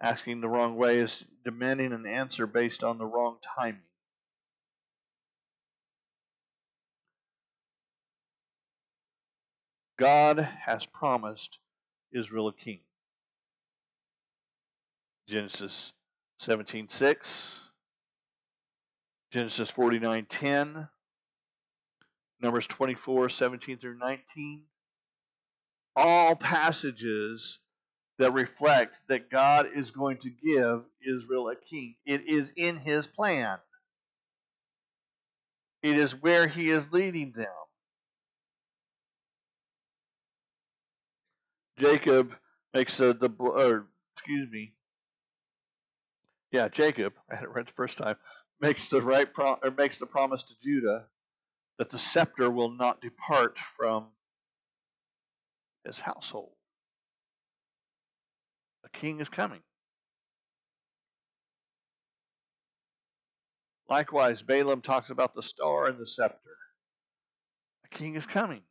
asking 0.00 0.40
the 0.40 0.48
wrong 0.48 0.76
way 0.76 0.96
is 0.96 1.24
demanding 1.44 1.92
an 1.92 2.06
answer 2.06 2.46
based 2.46 2.82
on 2.82 2.96
the 2.96 3.04
wrong 3.04 3.36
timing. 3.56 3.82
God 9.98 10.38
has 10.38 10.86
promised 10.86 11.60
Israel 12.12 12.48
a 12.48 12.52
king. 12.54 12.80
Genesis 15.28 15.92
17:6, 16.40 17.71
Genesis 19.32 19.70
49:10, 19.70 20.90
Numbers 22.40 22.66
24:17 22.66 23.78
through 23.78 23.96
19. 23.96 24.66
All 25.96 26.36
passages 26.36 27.60
that 28.18 28.34
reflect 28.34 29.00
that 29.08 29.30
God 29.30 29.70
is 29.74 29.90
going 29.90 30.18
to 30.18 30.28
give 30.28 30.84
Israel 31.00 31.48
a 31.48 31.56
king. 31.56 31.96
It 32.04 32.28
is 32.28 32.52
in 32.56 32.76
his 32.76 33.06
plan. 33.06 33.58
It 35.82 35.96
is 35.96 36.14
where 36.14 36.46
he 36.46 36.68
is 36.68 36.92
leading 36.92 37.32
them. 37.32 37.48
Jacob 41.78 42.36
makes 42.74 42.98
the, 42.98 43.14
the 43.14 43.30
or 43.38 43.88
excuse 44.14 44.50
me. 44.50 44.74
Yeah, 46.50 46.68
Jacob, 46.68 47.14
I 47.30 47.36
had 47.36 47.44
it 47.44 47.50
right 47.50 47.66
the 47.66 47.72
first 47.72 47.96
time, 47.96 48.16
makes 48.62 48.86
the 48.88 49.02
right 49.02 49.34
pro, 49.34 49.58
or 49.62 49.72
makes 49.72 49.98
the 49.98 50.06
promise 50.06 50.44
to 50.44 50.58
Judah 50.60 51.06
that 51.78 51.90
the 51.90 51.98
scepter 51.98 52.48
will 52.48 52.70
not 52.70 53.00
depart 53.00 53.58
from 53.58 54.06
his 55.84 55.98
household. 55.98 56.52
A 58.84 58.88
king 58.88 59.20
is 59.20 59.28
coming. 59.28 59.60
Likewise, 63.90 64.42
Balaam 64.42 64.80
talks 64.80 65.10
about 65.10 65.34
the 65.34 65.42
star 65.42 65.88
and 65.88 65.98
the 65.98 66.06
scepter. 66.06 66.56
A 67.84 67.88
king 67.88 68.14
is 68.14 68.26
coming. 68.26 68.62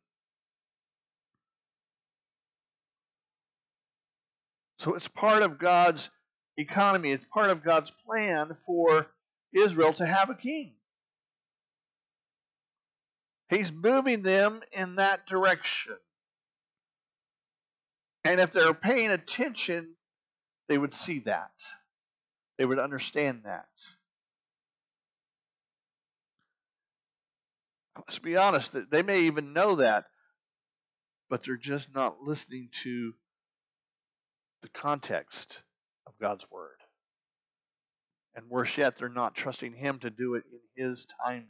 So 4.78 4.94
it's 4.94 5.06
part 5.06 5.42
of 5.42 5.58
God's 5.58 6.10
economy, 6.56 7.12
it's 7.12 7.26
part 7.32 7.50
of 7.50 7.62
God's 7.62 7.92
plan 8.04 8.56
for 8.66 9.06
Israel 9.52 9.92
to 9.94 10.06
have 10.06 10.30
a 10.30 10.34
king. 10.34 10.74
He's 13.48 13.72
moving 13.72 14.22
them 14.22 14.62
in 14.72 14.96
that 14.96 15.26
direction. 15.26 15.96
And 18.24 18.40
if 18.40 18.52
they're 18.52 18.72
paying 18.72 19.10
attention, 19.10 19.96
they 20.68 20.78
would 20.78 20.94
see 20.94 21.18
that. 21.20 21.52
They 22.58 22.64
would 22.64 22.78
understand 22.78 23.42
that. 23.44 23.66
Let's 27.96 28.18
be 28.18 28.36
honest, 28.36 28.74
they 28.90 29.02
may 29.02 29.22
even 29.22 29.52
know 29.52 29.76
that, 29.76 30.06
but 31.28 31.42
they're 31.42 31.56
just 31.56 31.94
not 31.94 32.22
listening 32.22 32.68
to 32.82 33.14
the 34.62 34.68
context 34.68 35.62
of 36.06 36.16
God's 36.18 36.50
Word. 36.50 36.81
And 38.34 38.48
worse 38.48 38.78
yet, 38.78 38.96
they're 38.96 39.08
not 39.08 39.34
trusting 39.34 39.74
Him 39.74 39.98
to 39.98 40.10
do 40.10 40.34
it 40.34 40.44
in 40.50 40.60
His 40.74 41.06
timing. 41.24 41.46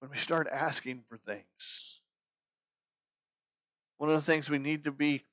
When 0.00 0.10
we 0.10 0.16
start 0.16 0.48
asking 0.50 1.02
for 1.08 1.18
things, 1.18 2.00
one 3.98 4.08
of 4.08 4.16
the 4.16 4.22
things 4.22 4.48
we 4.48 4.58
need 4.58 4.84
to 4.84 4.92
be 4.92 5.24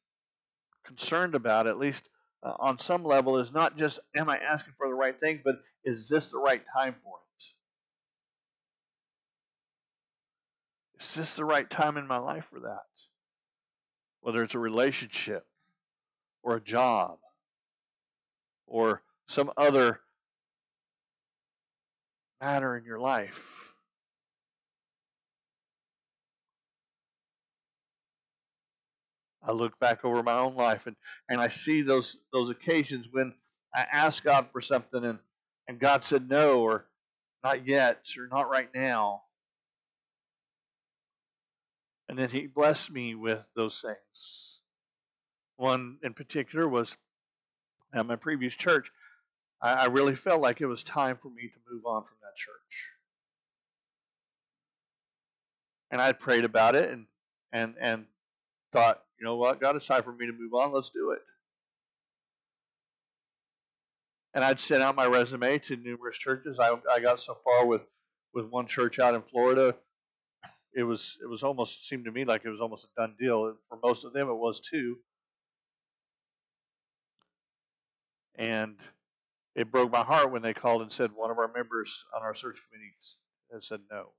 concerned 0.84 1.36
about, 1.36 1.68
at 1.68 1.78
least 1.78 2.10
uh, 2.44 2.54
on 2.60 2.80
some 2.80 3.04
level, 3.04 3.38
is 3.38 3.54
not 3.54 3.78
just 3.78 4.00
am 4.16 4.28
I 4.28 4.38
asking 4.38 4.74
for 4.78 4.88
the 4.88 4.94
right 4.96 5.18
thing, 5.18 5.42
but 5.44 5.56
is 5.86 6.10
this 6.10 6.32
the 6.32 6.40
right 6.40 6.64
time 6.74 6.96
for 7.04 7.14
it? 7.18 7.44
Is 11.02 11.14
this 11.14 11.36
the 11.36 11.46
right 11.46 11.70
time 11.70 11.96
in 11.96 12.08
my 12.08 12.18
life 12.18 12.46
for 12.46 12.60
that? 12.62 12.86
Whether 14.22 14.42
it's 14.44 14.56
a 14.56 14.60
relationship 14.60 15.46
or 16.46 16.56
a 16.56 16.62
job 16.62 17.18
or 18.68 19.02
some 19.28 19.52
other 19.58 20.00
matter 22.40 22.78
in 22.78 22.86
your 22.86 23.00
life. 23.00 23.74
I 29.42 29.52
look 29.52 29.80
back 29.80 30.06
over 30.06 30.24
my 30.24 30.38
own 30.38 30.56
life 30.56 30.88
and, 30.88 30.96
and 31.30 31.42
I 31.42 31.50
see 31.50 31.82
those 31.82 32.18
those 32.32 32.50
occasions 32.50 33.08
when 33.12 33.34
I 33.74 33.86
asked 33.92 34.24
God 34.24 34.48
for 34.52 34.62
something 34.62 35.04
and, 35.04 35.20
and 35.68 35.80
God 35.80 36.04
said 36.04 36.30
no 36.30 36.62
or 36.62 36.86
not 37.44 37.68
yet 37.68 38.08
or 38.18 38.28
not 38.28 38.50
right 38.50 38.70
now. 38.74 39.24
And 42.08 42.18
then 42.18 42.30
he 42.30 42.48
blessed 42.48 42.92
me 42.92 43.16
with 43.16 43.48
those 43.56 43.82
things. 43.82 44.55
One 45.58 45.98
in 46.04 46.14
particular 46.14 46.68
was 46.68 46.98
at 47.94 48.06
my 48.06 48.16
previous 48.16 48.54
church. 48.54 48.92
I, 49.62 49.74
I 49.74 49.86
really 49.86 50.16
felt 50.16 50.42
like 50.42 50.62
it 50.62 50.66
was 50.66 50.84
time 50.84 51.18
for 51.18 51.30
me 51.30 51.48
to 51.48 51.74
move 51.74 51.86
on 51.86 52.04
from 52.04 52.18
that 52.22 52.36
church. 52.36 52.92
And 55.92 56.02
I 56.02 56.12
prayed 56.12 56.46
about 56.46 56.76
it 56.76 56.90
and 56.90 57.06
and 57.52 57.76
and 57.80 58.06
thought, 58.72 59.02
you 59.18 59.26
know 59.26 59.38
what, 59.38 59.62
God, 59.62 59.76
it's 59.78 59.86
time 59.86 60.04
for 60.04 60.12
me 60.12 60.26
to 60.26 60.34
move 60.34 60.54
on. 60.54 60.74
Let's 60.74 60.90
do 60.90 61.12
it. 61.12 61.22
And 64.34 64.44
I'd 64.44 64.60
sent 64.60 64.84
out 64.84 64.98
my 64.98 65.06
resume 65.06 65.58
to 65.60 65.78
numerous 65.78 66.18
churches. 66.18 66.60
I, 66.60 66.76
I 66.92 67.00
got 67.00 67.22
so 67.22 67.36
far 67.36 67.66
with, 67.66 67.84
with 68.34 68.48
one 68.48 68.68
church 68.68 69.00
out 69.00 69.16
in 69.16 69.22
Florida. 69.22 69.78
It 70.74 70.84
was 70.84 71.18
it 71.24 71.28
was 71.28 71.42
almost 71.42 71.88
seemed 71.88 72.04
to 72.04 72.12
me 72.12 72.26
like 72.26 72.44
it 72.44 72.50
was 72.50 72.60
almost 72.60 72.84
a 72.84 73.02
done 73.02 73.16
deal. 73.18 73.56
For 73.70 73.80
most 73.82 74.04
of 74.04 74.12
them, 74.12 74.28
it 74.28 74.34
was 74.34 74.60
too. 74.60 74.98
And 78.38 78.78
it 79.56 79.72
broke 79.72 79.92
my 79.92 80.04
heart 80.04 80.32
when 80.32 80.42
they 80.42 80.54
called 80.54 80.82
and 80.82 80.92
said 80.92 81.12
one 81.14 81.32
of 81.32 81.38
our 81.38 81.52
members 81.54 82.06
on 82.14 82.22
our 82.22 82.34
search 82.34 82.60
committee 82.68 82.94
had 83.52 83.64
said 83.64 83.82
no. 83.90 84.12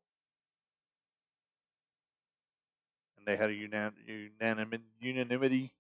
And 3.18 3.26
they 3.26 3.37
had 3.37 3.50
a 3.50 3.55
unanim- 3.55 4.81
unanimity 5.00 5.72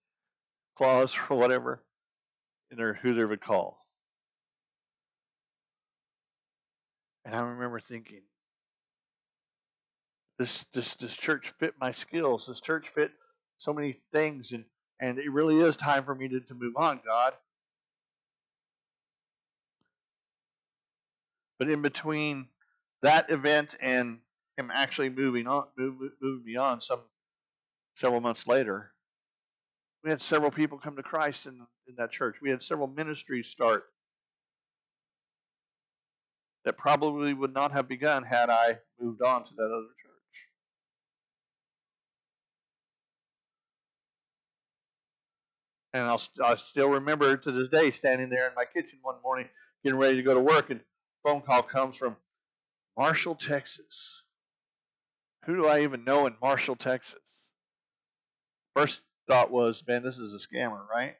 clause 0.76 1.16
or 1.30 1.36
whatever 1.38 1.82
in 2.70 2.76
their 2.76 2.94
who 2.94 3.14
they 3.14 3.24
would 3.24 3.40
call. 3.40 3.86
And 7.24 7.34
I 7.34 7.40
remember 7.40 7.80
thinking, 7.80 8.22
this 10.38 10.64
this 10.72 10.94
this 10.94 11.16
church 11.16 11.52
fit 11.58 11.74
my 11.80 11.90
skills. 11.90 12.46
This 12.46 12.60
church 12.60 12.88
fit 12.88 13.10
so 13.56 13.72
many 13.72 13.96
things, 14.12 14.52
and 14.52 14.64
and 15.00 15.18
it 15.18 15.32
really 15.32 15.58
is 15.60 15.76
time 15.76 16.04
for 16.04 16.14
me 16.14 16.28
to, 16.28 16.40
to 16.40 16.54
move 16.54 16.76
on, 16.76 17.00
God. 17.04 17.32
But 21.58 21.70
in 21.70 21.82
between 21.82 22.48
that 23.02 23.30
event 23.30 23.76
and 23.80 24.20
him 24.58 24.70
actually 24.72 25.10
moving 25.10 25.46
on, 25.46 25.66
moving 25.76 26.44
me 26.44 26.56
on, 26.56 26.80
some 26.80 27.00
several 27.94 28.20
months 28.20 28.46
later, 28.46 28.92
We 30.02 30.10
had 30.10 30.22
several 30.22 30.50
people 30.50 30.78
come 30.78 30.96
to 30.96 31.02
Christ 31.02 31.46
in, 31.46 31.66
in 31.88 31.96
that 31.96 32.10
church. 32.12 32.36
We 32.40 32.50
had 32.50 32.62
several 32.62 32.86
ministries 32.88 33.48
start 33.48 33.86
that 36.64 36.76
probably 36.76 37.34
would 37.34 37.52
not 37.54 37.72
have 37.72 37.88
begun 37.88 38.22
had 38.22 38.50
I 38.50 38.78
moved 39.00 39.22
on 39.22 39.44
to 39.44 39.54
that 39.54 39.64
other 39.64 39.88
church. 40.00 40.12
And 45.92 46.04
I'll, 46.04 46.22
I 46.44 46.54
still 46.56 46.90
remember 46.90 47.36
to 47.36 47.50
this 47.52 47.68
day 47.68 47.90
standing 47.90 48.28
there 48.28 48.46
in 48.48 48.54
my 48.54 48.64
kitchen 48.64 48.98
one 49.02 49.16
morning, 49.22 49.48
getting 49.82 49.98
ready 49.98 50.16
to 50.16 50.22
go 50.22 50.34
to 50.34 50.40
work, 50.40 50.70
and 50.70 50.80
phone 51.26 51.40
call 51.40 51.62
comes 51.62 51.96
from 51.96 52.16
Marshall, 52.96 53.34
Texas. 53.34 54.22
Who 55.44 55.56
do 55.56 55.66
I 55.66 55.82
even 55.82 56.04
know 56.04 56.26
in 56.26 56.36
Marshall, 56.40 56.76
Texas? 56.76 57.52
First 58.76 59.02
thought 59.26 59.50
was, 59.50 59.82
man, 59.88 60.04
this 60.04 60.20
is 60.20 60.34
a 60.34 60.38
scammer, 60.38 60.88
right? 60.88 61.16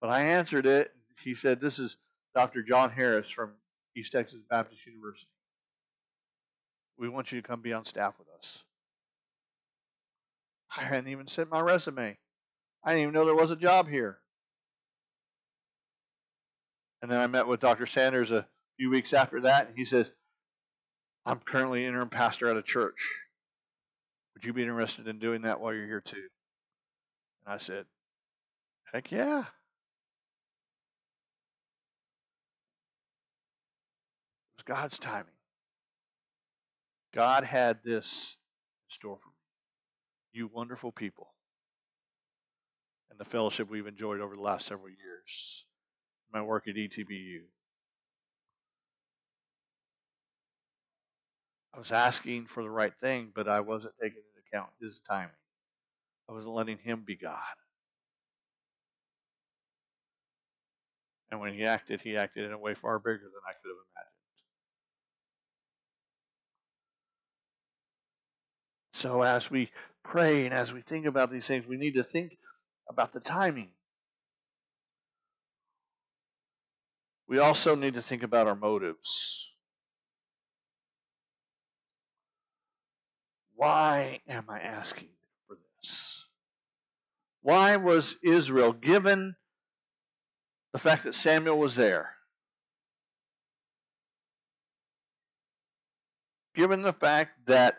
But 0.00 0.08
I 0.08 0.22
answered 0.22 0.64
it. 0.64 0.90
He 1.22 1.34
said, 1.34 1.60
This 1.60 1.78
is 1.78 1.98
Dr. 2.34 2.62
John 2.62 2.90
Harris 2.90 3.28
from 3.28 3.52
East 3.94 4.12
Texas 4.12 4.40
Baptist 4.48 4.86
University. 4.86 5.28
We 6.98 7.10
want 7.10 7.30
you 7.30 7.42
to 7.42 7.46
come 7.46 7.60
be 7.60 7.74
on 7.74 7.84
staff 7.84 8.14
with 8.18 8.28
us. 8.38 8.64
I 10.74 10.82
hadn't 10.82 11.10
even 11.10 11.26
sent 11.26 11.50
my 11.50 11.60
resume. 11.60 12.16
I 12.84 12.90
didn't 12.90 13.02
even 13.02 13.14
know 13.14 13.26
there 13.26 13.34
was 13.34 13.50
a 13.50 13.56
job 13.56 13.88
here. 13.88 14.18
And 17.02 17.10
then 17.10 17.20
I 17.20 17.26
met 17.26 17.46
with 17.46 17.60
Dr. 17.60 17.86
Sanders 17.86 18.30
a 18.30 18.46
few 18.78 18.90
weeks 18.90 19.12
after 19.12 19.42
that, 19.42 19.68
and 19.68 19.76
he 19.76 19.84
says, 19.84 20.12
I'm 21.24 21.40
currently 21.40 21.84
interim 21.84 22.08
pastor 22.08 22.48
at 22.50 22.56
a 22.56 22.62
church. 22.62 23.26
Would 24.34 24.44
you 24.44 24.52
be 24.52 24.62
interested 24.62 25.08
in 25.08 25.18
doing 25.18 25.42
that 25.42 25.60
while 25.60 25.74
you're 25.74 25.86
here 25.86 26.00
too? 26.00 26.28
And 27.44 27.54
I 27.54 27.58
said, 27.58 27.86
Heck 28.92 29.10
yeah. 29.10 29.40
It 29.40 29.46
was 34.56 34.62
God's 34.64 34.98
timing. 34.98 35.26
God 37.12 37.44
had 37.44 37.82
this 37.82 38.36
in 38.88 38.94
store 38.94 39.18
for 39.18 39.28
me. 39.28 39.34
You 40.32 40.50
wonderful 40.52 40.92
people. 40.92 41.34
And 43.10 43.18
the 43.18 43.24
fellowship 43.24 43.70
we've 43.70 43.86
enjoyed 43.86 44.20
over 44.20 44.36
the 44.36 44.42
last 44.42 44.66
several 44.66 44.88
years. 44.88 45.64
My 46.36 46.42
work 46.42 46.68
at 46.68 46.74
ETBU. 46.74 47.44
I 51.74 51.78
was 51.78 51.90
asking 51.90 52.44
for 52.44 52.62
the 52.62 52.68
right 52.68 52.92
thing, 53.00 53.32
but 53.34 53.48
I 53.48 53.60
wasn't 53.60 53.94
taking 53.98 54.18
into 54.18 54.46
account 54.46 54.68
his 54.78 55.00
timing. 55.08 55.30
I 56.28 56.34
wasn't 56.34 56.52
letting 56.52 56.76
him 56.76 57.04
be 57.06 57.16
God. 57.16 57.40
And 61.30 61.40
when 61.40 61.54
he 61.54 61.64
acted, 61.64 62.02
he 62.02 62.18
acted 62.18 62.44
in 62.44 62.52
a 62.52 62.58
way 62.58 62.74
far 62.74 62.98
bigger 62.98 63.16
than 63.16 63.40
I 63.48 63.52
could 63.52 63.70
have 63.70 63.78
imagined. 63.96 64.12
So, 68.92 69.22
as 69.22 69.50
we 69.50 69.70
pray 70.04 70.44
and 70.44 70.52
as 70.52 70.74
we 70.74 70.82
think 70.82 71.06
about 71.06 71.30
these 71.30 71.46
things, 71.46 71.66
we 71.66 71.78
need 71.78 71.94
to 71.94 72.04
think 72.04 72.36
about 72.90 73.12
the 73.12 73.20
timing. 73.20 73.70
We 77.28 77.38
also 77.38 77.74
need 77.74 77.94
to 77.94 78.02
think 78.02 78.22
about 78.22 78.46
our 78.46 78.54
motives. 78.54 79.52
Why 83.54 84.20
am 84.28 84.44
I 84.48 84.60
asking 84.60 85.08
for 85.46 85.56
this? 85.82 86.26
Why 87.42 87.76
was 87.76 88.16
Israel 88.22 88.72
given 88.72 89.36
the 90.72 90.78
fact 90.78 91.04
that 91.04 91.14
Samuel 91.14 91.58
was 91.58 91.74
there? 91.74 92.14
Given 96.54 96.82
the 96.82 96.92
fact 96.92 97.46
that 97.46 97.78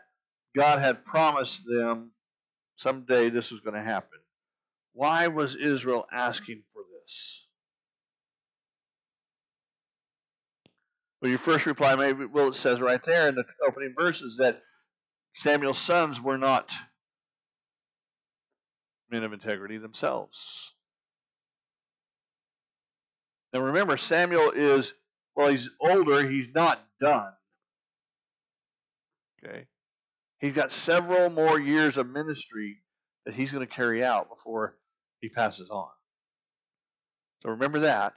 God 0.56 0.80
had 0.80 1.06
promised 1.06 1.64
them 1.66 2.12
someday 2.76 3.30
this 3.30 3.52
was 3.52 3.62
going 3.62 3.76
to 3.76 3.82
happen. 3.82 4.20
Why 4.94 5.28
was 5.28 5.56
Israel 5.56 6.06
asking 6.12 6.64
for 6.74 6.82
this? 7.02 7.47
Well, 11.22 11.30
your 11.30 11.40
first 11.40 11.66
reply 11.66 11.96
maybe 11.96 12.26
well 12.26 12.50
it 12.50 12.56
says 12.56 12.80
right 12.80 13.02
there 13.02 13.28
in 13.28 13.36
the 13.36 13.46
opening 13.68 13.94
verses 13.98 14.38
that 14.38 14.62
Samuel's 15.34 15.80
sons 15.80 16.22
were 16.22 16.38
not 16.38 16.74
men 19.10 19.24
of 19.24 19.34
integrity 19.34 19.78
themselves. 19.78 20.74
Now 23.54 23.62
remember, 23.62 23.98
Samuel 23.98 24.52
is, 24.52 24.94
well, 25.36 25.50
he's 25.50 25.70
older, 25.80 26.30
he's 26.30 26.50
not 26.54 26.84
done. 27.00 27.32
Okay? 29.44 29.68
He's 30.40 30.54
got 30.54 30.72
several 30.72 31.30
more 31.30 31.60
years 31.60 31.98
of 31.98 32.10
ministry 32.10 32.82
that 33.26 33.34
he's 33.34 33.52
going 33.52 33.66
to 33.66 33.74
carry 33.74 34.04
out 34.04 34.30
before 34.30 34.78
he 35.20 35.30
passes 35.30 35.70
on. 35.70 35.90
So 37.42 37.50
remember 37.50 37.80
that. 37.80 38.14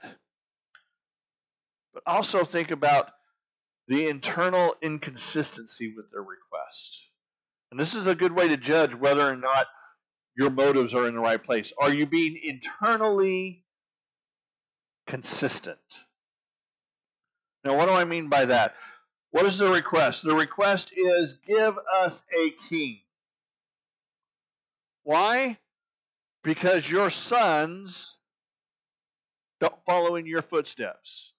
But 1.93 2.03
also 2.05 2.43
think 2.43 2.71
about 2.71 3.11
the 3.87 4.07
internal 4.07 4.75
inconsistency 4.81 5.93
with 5.95 6.11
their 6.11 6.21
request. 6.21 7.07
And 7.71 7.79
this 7.79 7.95
is 7.95 8.07
a 8.07 8.15
good 8.15 8.31
way 8.31 8.47
to 8.47 8.57
judge 8.57 8.95
whether 8.95 9.21
or 9.21 9.35
not 9.35 9.67
your 10.37 10.49
motives 10.49 10.93
are 10.93 11.07
in 11.07 11.15
the 11.15 11.19
right 11.19 11.41
place. 11.41 11.73
Are 11.79 11.93
you 11.93 12.05
being 12.05 12.39
internally 12.41 13.65
consistent? 15.07 16.05
Now, 17.63 17.75
what 17.75 17.87
do 17.87 17.93
I 17.93 18.05
mean 18.05 18.29
by 18.29 18.45
that? 18.45 18.75
What 19.31 19.45
is 19.45 19.57
the 19.57 19.69
request? 19.69 20.23
The 20.23 20.35
request 20.35 20.91
is 20.95 21.37
give 21.45 21.77
us 21.95 22.27
a 22.37 22.51
king. 22.69 23.01
Why? 25.03 25.57
Because 26.43 26.89
your 26.89 27.09
sons 27.09 28.19
don't 29.59 29.85
follow 29.85 30.15
in 30.15 30.25
your 30.25 30.41
footsteps. 30.41 31.30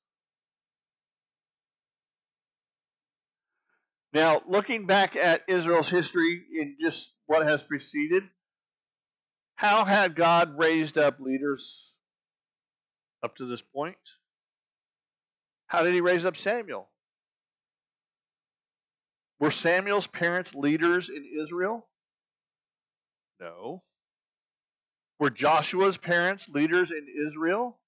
Now, 4.12 4.42
looking 4.46 4.87
back 4.87 5.16
at 5.16 5.42
Israel's 5.48 5.88
history 5.88 6.42
in 6.53 6.77
just 6.81 7.12
what 7.27 7.44
has 7.44 7.62
preceded, 7.62 8.25
how 9.55 9.85
had 9.85 10.14
God 10.14 10.59
raised 10.59 10.98
up 10.98 11.18
leaders 11.18 11.94
up 13.22 13.37
to 13.37 13.46
this 13.46 13.62
point? 13.62 13.96
How 15.68 15.83
did 15.83 15.94
he 15.94 16.03
raise 16.03 16.27
up 16.27 16.37
Samuel? 16.37 16.88
Were 19.40 19.51
Samuel's 19.51 20.07
parents 20.07 20.55
leaders 20.55 21.09
in 21.09 21.25
Israel? 21.42 21.88
No. 23.40 23.83
Were 25.18 25.31
Joshua's 25.31 25.96
parents 25.96 26.48
leaders 26.48 26.90
in 26.90 27.07
Israel? 27.27 27.79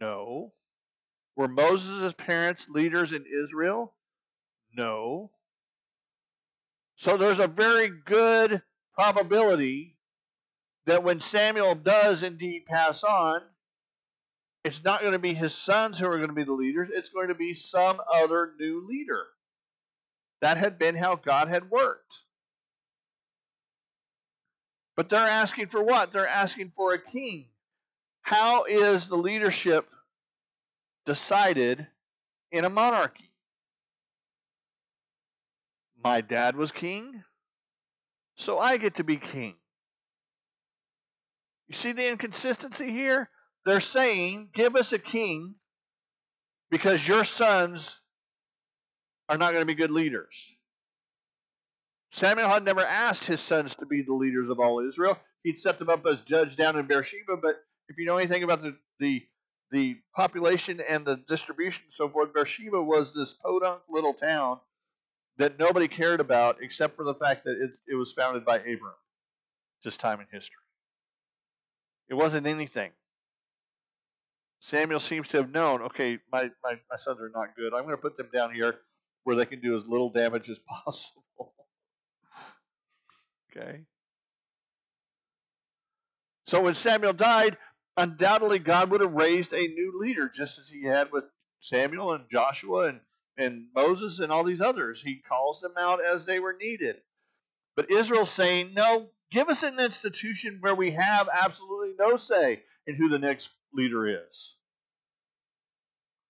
No. 0.00 0.52
Were 1.36 1.48
Moses' 1.48 2.14
parents 2.14 2.68
leaders 2.68 3.12
in 3.12 3.24
Israel? 3.42 3.94
No. 4.76 5.30
So 6.96 7.16
there's 7.16 7.38
a 7.38 7.48
very 7.48 7.88
good 7.88 8.62
probability 8.94 9.96
that 10.86 11.02
when 11.02 11.20
Samuel 11.20 11.74
does 11.74 12.22
indeed 12.22 12.66
pass 12.66 13.02
on, 13.02 13.42
it's 14.64 14.84
not 14.84 15.00
going 15.00 15.12
to 15.12 15.18
be 15.18 15.32
his 15.32 15.54
sons 15.54 15.98
who 15.98 16.06
are 16.06 16.16
going 16.16 16.28
to 16.28 16.34
be 16.34 16.44
the 16.44 16.52
leaders, 16.52 16.90
it's 16.92 17.08
going 17.08 17.28
to 17.28 17.34
be 17.34 17.54
some 17.54 18.00
other 18.12 18.52
new 18.58 18.86
leader. 18.86 19.24
That 20.42 20.56
had 20.56 20.78
been 20.78 20.94
how 20.94 21.16
God 21.16 21.48
had 21.48 21.70
worked. 21.70 22.24
But 24.96 25.08
they're 25.08 25.20
asking 25.20 25.68
for 25.68 25.82
what? 25.82 26.12
They're 26.12 26.28
asking 26.28 26.72
for 26.76 26.92
a 26.92 27.02
king. 27.02 27.46
How 28.22 28.64
is 28.64 29.08
the 29.08 29.16
leadership 29.16 29.88
decided 31.06 31.86
in 32.52 32.64
a 32.64 32.70
monarchy? 32.70 33.29
My 36.02 36.22
dad 36.22 36.56
was 36.56 36.72
king, 36.72 37.24
so 38.34 38.58
I 38.58 38.78
get 38.78 38.94
to 38.94 39.04
be 39.04 39.16
king. 39.16 39.56
You 41.68 41.74
see 41.74 41.92
the 41.92 42.08
inconsistency 42.08 42.90
here? 42.90 43.28
They're 43.66 43.80
saying, 43.80 44.48
give 44.54 44.76
us 44.76 44.92
a 44.92 44.98
king 44.98 45.56
because 46.70 47.06
your 47.06 47.24
sons 47.24 48.00
are 49.28 49.36
not 49.36 49.52
going 49.52 49.62
to 49.62 49.66
be 49.66 49.74
good 49.74 49.90
leaders. 49.90 50.56
Samuel 52.10 52.48
had 52.48 52.64
never 52.64 52.84
asked 52.84 53.24
his 53.24 53.40
sons 53.40 53.76
to 53.76 53.86
be 53.86 54.02
the 54.02 54.14
leaders 54.14 54.48
of 54.48 54.58
all 54.58 54.80
Israel. 54.80 55.18
He'd 55.42 55.58
set 55.58 55.78
them 55.78 55.90
up 55.90 56.04
as 56.06 56.22
judge 56.22 56.56
down 56.56 56.76
in 56.76 56.86
Beersheba, 56.86 57.36
but 57.36 57.62
if 57.88 57.98
you 57.98 58.06
know 58.06 58.16
anything 58.16 58.42
about 58.42 58.62
the, 58.62 58.74
the, 58.98 59.22
the 59.70 59.98
population 60.16 60.80
and 60.80 61.04
the 61.04 61.16
distribution 61.16 61.84
and 61.84 61.92
so 61.92 62.08
forth, 62.08 62.32
Beersheba 62.32 62.82
was 62.82 63.14
this 63.14 63.34
podunk 63.34 63.82
little 63.88 64.14
town 64.14 64.60
that 65.40 65.58
nobody 65.58 65.88
cared 65.88 66.20
about 66.20 66.58
except 66.60 66.94
for 66.94 67.02
the 67.02 67.14
fact 67.14 67.44
that 67.44 67.52
it, 67.52 67.70
it 67.88 67.94
was 67.94 68.12
founded 68.12 68.44
by 68.44 68.58
Abram. 68.58 68.92
just 69.82 69.98
time 69.98 70.20
in 70.20 70.26
history. 70.30 70.62
It 72.10 72.14
wasn't 72.14 72.46
anything. 72.46 72.90
Samuel 74.58 75.00
seems 75.00 75.28
to 75.28 75.38
have 75.38 75.50
known, 75.50 75.80
okay, 75.80 76.18
my, 76.30 76.50
my, 76.62 76.74
my 76.90 76.96
sons 76.96 77.20
are 77.20 77.30
not 77.34 77.56
good. 77.56 77.72
I'm 77.72 77.84
going 77.84 77.96
to 77.96 78.02
put 78.02 78.18
them 78.18 78.28
down 78.34 78.52
here 78.52 78.80
where 79.24 79.34
they 79.34 79.46
can 79.46 79.60
do 79.60 79.74
as 79.74 79.88
little 79.88 80.10
damage 80.10 80.50
as 80.50 80.58
possible. 80.68 81.54
okay? 83.56 83.80
So 86.46 86.60
when 86.60 86.74
Samuel 86.74 87.14
died, 87.14 87.56
undoubtedly 87.96 88.58
God 88.58 88.90
would 88.90 89.00
have 89.00 89.12
raised 89.12 89.54
a 89.54 89.66
new 89.66 89.98
leader, 89.98 90.28
just 90.28 90.58
as 90.58 90.68
he 90.68 90.84
had 90.84 91.10
with 91.10 91.24
Samuel 91.60 92.12
and 92.12 92.24
Joshua 92.30 92.88
and, 92.88 93.00
and 93.36 93.66
Moses 93.74 94.18
and 94.18 94.30
all 94.30 94.44
these 94.44 94.60
others. 94.60 95.02
He 95.02 95.16
calls 95.16 95.60
them 95.60 95.74
out 95.78 96.04
as 96.04 96.26
they 96.26 96.40
were 96.40 96.56
needed. 96.60 96.96
But 97.76 97.90
Israel's 97.90 98.30
saying, 98.30 98.74
no, 98.74 99.10
give 99.30 99.48
us 99.48 99.62
an 99.62 99.78
institution 99.78 100.58
where 100.60 100.74
we 100.74 100.90
have 100.92 101.28
absolutely 101.32 101.94
no 101.98 102.16
say 102.16 102.62
in 102.86 102.96
who 102.96 103.08
the 103.08 103.18
next 103.18 103.50
leader 103.72 104.06
is. 104.26 104.56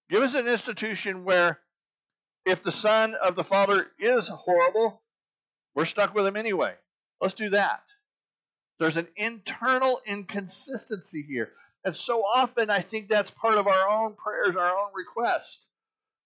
Give 0.09 0.23
us 0.23 0.35
an 0.35 0.49
institution 0.49 1.25
where 1.25 1.61
if 2.45 2.63
the 2.63 2.73
son 2.73 3.15
of 3.15 3.35
the 3.35 3.45
father 3.45 3.89
is 3.99 4.29
horrible, 4.29 5.03
we're 5.75 5.85
stuck 5.85 6.15
with 6.15 6.27
him 6.27 6.37
anyway. 6.37 6.75
Let's 7.21 7.35
do 7.35 7.51
that. 7.51 7.83
There's 8.79 8.97
an 8.97 9.09
internal 9.17 10.01
inconsistency 10.07 11.23
here. 11.23 11.53
And 11.85 11.95
so 11.95 12.23
often, 12.23 12.71
I 12.71 12.81
think 12.81 13.09
that's 13.09 13.31
part 13.31 13.55
of 13.55 13.67
our 13.67 13.89
own 13.89 14.15
prayers, 14.15 14.57
our 14.57 14.71
own 14.71 14.91
request. 14.95 15.65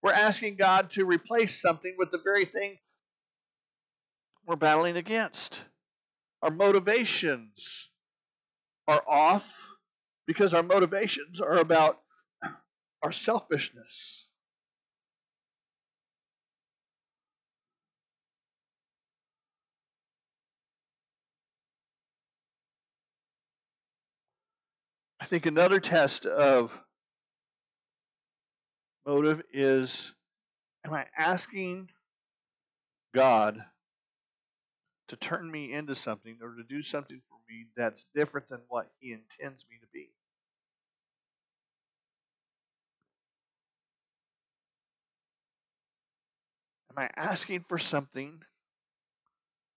We're 0.05 0.13
asking 0.13 0.57
God 0.57 0.91
to 0.91 1.07
replace 1.07 1.59
something 1.59 1.95
with 1.97 2.11
the 2.11 2.21
very 2.23 2.45
thing 2.45 2.77
we're 4.47 4.55
battling 4.55 4.99
against. 4.99 5.65
Our 6.43 6.51
motivations 6.51 7.89
are 8.87 9.03
off 9.09 9.71
because 10.27 10.53
our 10.53 10.63
motivations 10.63 11.41
are 11.41 11.57
about 11.57 12.03
our 13.03 13.13
selfishness. 13.13 14.29
I 25.19 25.25
think 25.25 25.47
another 25.47 25.81
test 25.81 26.27
of 26.27 26.84
motive 29.07 29.43
is 29.53 30.15
am 30.85 30.93
I 30.93 31.07
asking 31.17 31.91
God 33.15 33.65
to 35.09 35.17
turn 35.17 35.51
me 35.51 35.73
into 35.73 35.95
something 35.95 36.39
or 36.43 36.55
to 36.55 36.65
do 36.65 36.83
something 36.83 37.21
for 37.29 37.39
me 37.49 37.67
that's 37.77 38.07
different 38.15 38.49
than 38.49 38.61
what 38.69 38.91
He 38.99 39.13
intends 39.13 39.65
me 39.71 39.77
to 39.81 39.87
be? 39.93 40.11
Am 46.91 47.03
I 47.03 47.11
asking 47.17 47.65
for 47.69 47.79
something 47.79 48.43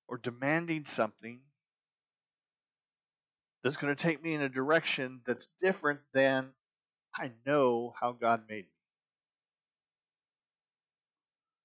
or 0.08 0.18
demanding 0.18 0.86
something 0.86 1.40
that's 3.64 3.78
going 3.78 3.94
to 3.94 4.02
take 4.02 4.24
me 4.24 4.34
in 4.34 4.42
a 4.42 4.50
direction 4.50 5.22
that's 5.26 5.48
different 5.60 6.00
than 6.14 6.50
I 7.14 7.32
know 7.46 7.94
how 8.00 8.14
God 8.14 8.44
made 8.48 8.66
me. 8.66 8.72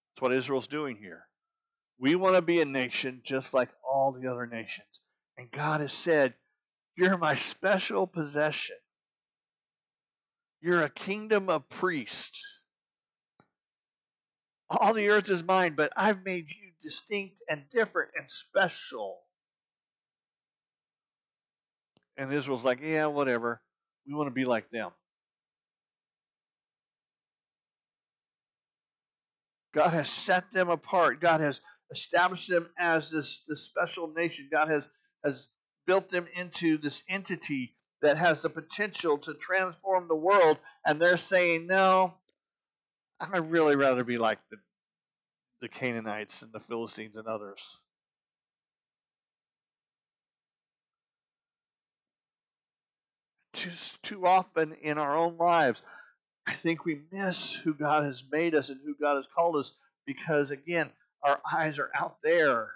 That's 0.08 0.11
what 0.22 0.32
Israel's 0.32 0.68
doing 0.68 0.96
here. 0.96 1.26
We 1.98 2.14
want 2.14 2.36
to 2.36 2.42
be 2.42 2.60
a 2.60 2.64
nation 2.64 3.20
just 3.24 3.52
like 3.52 3.70
all 3.86 4.12
the 4.12 4.30
other 4.30 4.46
nations. 4.46 5.00
And 5.36 5.50
God 5.50 5.80
has 5.80 5.92
said, 5.92 6.34
You're 6.96 7.18
my 7.18 7.34
special 7.34 8.06
possession. 8.06 8.76
You're 10.60 10.82
a 10.82 10.88
kingdom 10.88 11.50
of 11.50 11.68
priests. 11.68 12.62
All 14.70 14.94
the 14.94 15.08
earth 15.08 15.28
is 15.28 15.42
mine, 15.42 15.74
but 15.76 15.92
I've 15.96 16.24
made 16.24 16.46
you 16.48 16.70
distinct 16.80 17.42
and 17.48 17.64
different 17.70 18.12
and 18.16 18.30
special. 18.30 19.18
And 22.16 22.32
Israel's 22.32 22.64
like, 22.64 22.80
yeah, 22.82 23.06
whatever. 23.06 23.60
We 24.06 24.14
want 24.14 24.28
to 24.28 24.34
be 24.34 24.44
like 24.44 24.70
them. 24.70 24.92
God 29.72 29.90
has 29.90 30.08
set 30.08 30.50
them 30.50 30.68
apart. 30.68 31.20
God 31.20 31.40
has 31.40 31.60
established 31.90 32.48
them 32.48 32.68
as 32.78 33.10
this, 33.10 33.42
this 33.48 33.62
special 33.62 34.12
nation. 34.14 34.48
God 34.50 34.68
has, 34.68 34.90
has 35.24 35.48
built 35.86 36.08
them 36.08 36.26
into 36.34 36.78
this 36.78 37.02
entity 37.08 37.74
that 38.02 38.16
has 38.16 38.42
the 38.42 38.50
potential 38.50 39.18
to 39.18 39.34
transform 39.34 40.08
the 40.08 40.14
world. 40.14 40.58
And 40.86 41.00
they're 41.00 41.16
saying, 41.16 41.66
no, 41.66 42.14
I'd 43.20 43.50
really 43.50 43.76
rather 43.76 44.04
be 44.04 44.18
like 44.18 44.38
the, 44.50 44.56
the 45.60 45.68
Canaanites 45.68 46.42
and 46.42 46.52
the 46.52 46.60
Philistines 46.60 47.16
and 47.16 47.26
others. 47.26 47.82
just 53.52 54.02
too 54.02 54.26
often 54.26 54.72
in 54.82 54.98
our 54.98 55.16
own 55.16 55.36
lives, 55.36 55.82
I 56.46 56.54
think 56.54 56.84
we 56.84 57.02
miss 57.12 57.54
who 57.54 57.74
God 57.74 58.04
has 58.04 58.24
made 58.30 58.54
us 58.54 58.68
and 58.68 58.80
who 58.84 58.94
God 59.00 59.16
has 59.16 59.28
called 59.32 59.56
us 59.56 59.72
because, 60.06 60.50
again, 60.50 60.90
our 61.22 61.40
eyes 61.52 61.78
are 61.78 61.90
out 61.98 62.16
there 62.22 62.70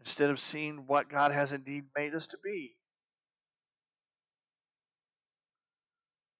instead 0.00 0.30
of 0.30 0.40
seeing 0.40 0.84
what 0.86 1.08
God 1.08 1.32
has 1.32 1.52
indeed 1.52 1.84
made 1.96 2.14
us 2.14 2.26
to 2.28 2.38
be. 2.42 2.76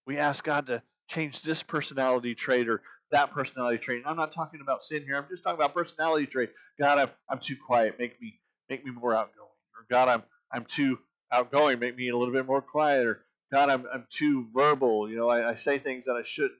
We 0.07 0.19
ask 0.19 0.45
God 0.45 0.67
to 0.67 0.83
change 1.09 1.43
this 1.43 1.63
personality 1.63 2.35
trait 2.35 2.69
or 2.69 2.83
that 3.11 3.31
personality 3.31 3.79
trait. 3.79 3.99
And 3.99 4.07
I'm 4.07 4.17
not 4.17 4.33
talking 4.33 4.61
about 4.61 4.83
sin 4.83 5.03
here. 5.03 5.17
I'm 5.17 5.27
just 5.29 5.43
talking 5.43 5.59
about 5.59 5.75
personality 5.75 6.27
trait. 6.27 6.51
God, 6.79 6.99
I'm, 6.99 7.11
I'm 7.29 7.39
too 7.39 7.57
quiet. 7.67 7.99
Make 7.99 8.21
me 8.21 8.41
make 8.69 8.85
me 8.85 8.91
more 8.91 9.15
outgoing. 9.15 9.49
Or 9.77 9.87
God, 9.91 10.09
I'm 10.09 10.23
I'm 10.53 10.65
too 10.65 10.99
outgoing, 11.33 11.79
make 11.79 11.97
me 11.97 12.09
a 12.09 12.17
little 12.17 12.35
bit 12.35 12.47
more 12.47 12.63
quiet. 12.63 13.07
Or 13.07 13.25
God, 13.55 13.71
I'm 13.71 13.87
I'm 13.95 14.05
too 14.11 14.49
verbal. 14.53 15.09
You 15.09 15.17
know, 15.17 15.29
I, 15.29 15.51
I 15.51 15.55
say 15.55 15.79
things 15.79 16.07
that 16.07 16.17
I 16.17 16.23
shouldn't. 16.23 16.59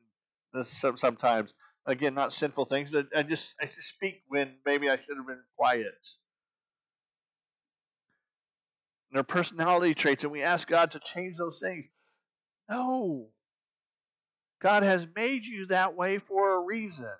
Sometimes, 0.63 1.53
again, 1.87 2.15
not 2.15 2.33
sinful 2.33 2.67
things, 2.67 2.89
but 2.89 3.09
I 3.17 3.25
just 3.25 3.57
I 3.61 3.67
just 3.67 3.89
speak 3.89 4.23
when 4.29 4.53
maybe 4.65 4.89
I 4.89 4.95
should 4.95 5.17
have 5.17 5.27
been 5.27 5.43
quiet. 5.59 6.07
And 9.11 9.17
their 9.17 9.25
personality 9.25 9.93
traits, 9.95 10.23
and 10.23 10.33
we 10.33 10.43
ask 10.43 10.69
God 10.69 10.93
to 10.93 11.01
change 11.01 11.37
those 11.37 11.59
things. 11.59 11.87
No. 12.71 13.27
God 14.63 14.85
has 14.85 15.09
made 15.17 15.45
you 15.45 15.67
that 15.67 15.97
way 15.97 16.19
for 16.19 16.55
a 16.55 16.61
reason. 16.61 17.11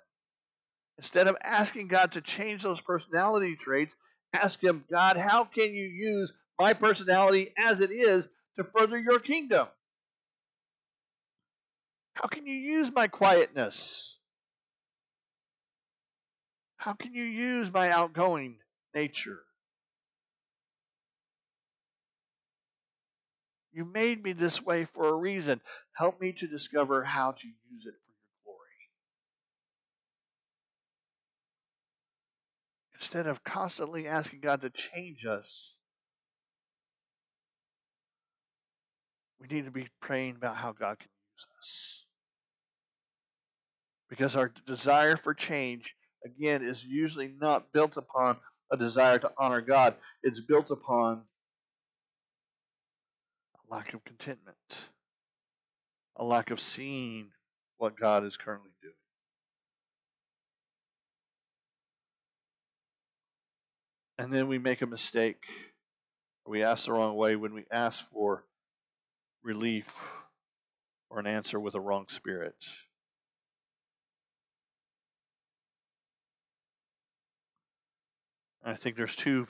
Instead 0.97 1.27
of 1.27 1.35
asking 1.43 1.89
God 1.89 2.13
to 2.13 2.21
change 2.21 2.63
those 2.63 2.79
personality 2.79 3.57
traits, 3.57 3.93
ask 4.31 4.63
Him, 4.63 4.85
God, 4.89 5.17
how 5.17 5.43
can 5.43 5.75
you 5.75 5.85
use 5.85 6.31
my 6.57 6.71
personality 6.71 7.53
as 7.57 7.81
it 7.81 7.91
is 7.91 8.29
to 8.57 8.63
further 8.63 8.97
your 8.97 9.19
kingdom? 9.19 9.67
How 12.15 12.27
can 12.27 12.45
you 12.47 12.55
use 12.55 12.91
my 12.93 13.07
quietness? 13.07 14.19
How 16.77 16.93
can 16.93 17.13
you 17.13 17.23
use 17.23 17.73
my 17.73 17.89
outgoing 17.89 18.57
nature? 18.93 19.39
You 23.73 23.83
made 23.83 24.23
me 24.23 24.31
this 24.31 24.61
way 24.61 24.85
for 24.85 25.09
a 25.09 25.15
reason. 25.15 25.59
Help 25.97 26.21
me 26.21 26.31
to 26.33 26.47
discover 26.47 27.03
how 27.03 27.33
to 27.33 27.47
use 27.47 27.85
it 27.85 27.95
for 28.05 28.13
your 28.13 28.35
glory. 28.45 28.89
Instead 32.93 33.27
of 33.27 33.43
constantly 33.43 34.07
asking 34.07 34.39
God 34.39 34.61
to 34.61 34.69
change 34.69 35.25
us, 35.25 35.74
we 39.39 39.47
need 39.47 39.65
to 39.65 39.71
be 39.71 39.87
praying 39.99 40.35
about 40.37 40.55
how 40.55 40.71
God 40.71 40.99
can 40.99 41.09
use 41.35 41.47
us. 41.59 42.05
Because 44.09 44.35
our 44.35 44.51
desire 44.65 45.17
for 45.17 45.33
change, 45.33 45.95
again, 46.23 46.63
is 46.63 46.85
usually 46.85 47.33
not 47.39 47.71
built 47.73 47.97
upon 47.97 48.37
a 48.71 48.77
desire 48.77 49.19
to 49.19 49.31
honor 49.37 49.61
God, 49.61 49.95
it's 50.23 50.39
built 50.39 50.71
upon 50.71 51.23
a 53.55 53.73
lack 53.73 53.93
of 53.93 54.03
contentment, 54.03 54.89
a 56.15 56.23
lack 56.23 56.51
of 56.51 56.59
seeing 56.59 57.29
what 57.77 57.97
God 57.97 58.23
is 58.23 58.37
currently 58.37 58.71
doing. 58.81 58.93
And 64.17 64.31
then 64.31 64.47
we 64.47 64.57
make 64.57 64.81
a 64.81 64.87
mistake. 64.87 65.45
We 66.47 66.63
ask 66.63 66.85
the 66.85 66.93
wrong 66.93 67.15
way 67.15 67.35
when 67.35 67.53
we 67.53 67.65
ask 67.69 68.09
for 68.11 68.45
relief 69.45 70.01
or 71.09 71.19
an 71.19 71.27
answer 71.27 71.59
with 71.59 71.75
a 71.75 71.79
wrong 71.79 72.07
spirit. 72.09 72.55
I 78.63 78.73
think 78.73 78.95
there's 78.95 79.15
two 79.15 79.45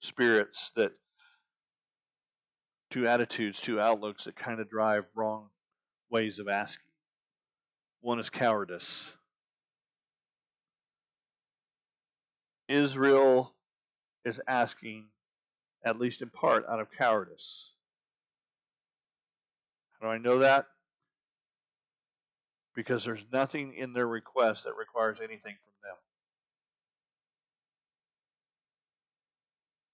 spirits 0.00 0.72
that 0.76 0.92
two 2.90 3.06
attitudes, 3.06 3.60
two 3.60 3.78
outlooks 3.78 4.24
that 4.24 4.34
kind 4.34 4.60
of 4.60 4.70
drive 4.70 5.04
wrong 5.14 5.50
ways 6.10 6.38
of 6.38 6.48
asking. 6.48 6.86
One 8.00 8.18
is 8.18 8.30
cowardice. 8.30 9.14
Israel 12.68 13.54
is 14.24 14.40
asking, 14.48 15.08
at 15.84 15.98
least 15.98 16.22
in 16.22 16.30
part, 16.30 16.64
out 16.68 16.80
of 16.80 16.90
cowardice. 16.90 17.75
How 20.00 20.08
do 20.08 20.12
I 20.12 20.18
know 20.18 20.38
that? 20.38 20.66
Because 22.74 23.04
there's 23.04 23.24
nothing 23.32 23.74
in 23.74 23.92
their 23.92 24.06
request 24.06 24.64
that 24.64 24.74
requires 24.76 25.20
anything 25.20 25.56
from 25.64 25.72
them. 25.82 25.96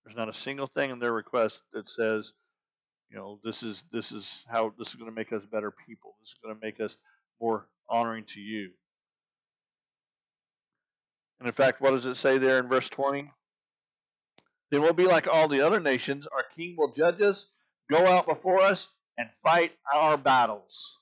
There's 0.05 0.17
not 0.17 0.29
a 0.29 0.35
single 0.35 0.67
thing 0.67 0.91
in 0.91 0.99
their 0.99 1.13
request 1.13 1.63
that 1.73 1.89
says, 1.89 2.35
you 3.11 3.17
know, 3.17 3.39
this 3.45 3.63
is 3.63 3.85
this 3.93 4.11
is 4.11 4.43
how 4.49 4.73
this 4.79 4.89
is 4.89 4.97
going 4.97 5.11
to 5.11 5.15
make 5.15 5.33
us 5.33 5.43
better 5.45 5.71
people. 5.71 6.17
This 6.21 6.31
is 6.31 6.39
going 6.43 6.55
to 6.55 6.61
make 6.61 6.81
us 6.81 6.97
more 7.41 7.69
honoring 7.89 8.25
to 8.29 8.41
you. 8.41 8.71
And 11.39 11.47
in 11.47 11.53
fact, 11.53 11.81
what 11.81 11.91
does 11.91 12.07
it 12.07 12.17
say 12.17 12.39
there 12.39 12.59
in 12.59 12.69
verse 12.69 12.89
20? 12.89 13.31
Then 14.71 14.81
we'll 14.81 14.93
be 14.93 15.07
like 15.07 15.29
all 15.29 15.49
the 15.49 15.61
other 15.61 15.81
nations. 15.81 16.27
Our 16.27 16.45
king 16.57 16.75
will 16.79 16.91
judge 16.91 17.21
us, 17.21 17.49
go 17.91 18.07
out 18.07 18.27
before 18.27 18.61
us, 18.61 18.89
and 19.19 19.29
fight 19.43 19.73
our 19.95 20.17
battles. 20.17 20.99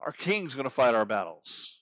Our 0.00 0.12
king's 0.12 0.54
going 0.54 0.64
to 0.64 0.70
fight 0.70 0.94
our 0.94 1.06
battles. 1.06 1.80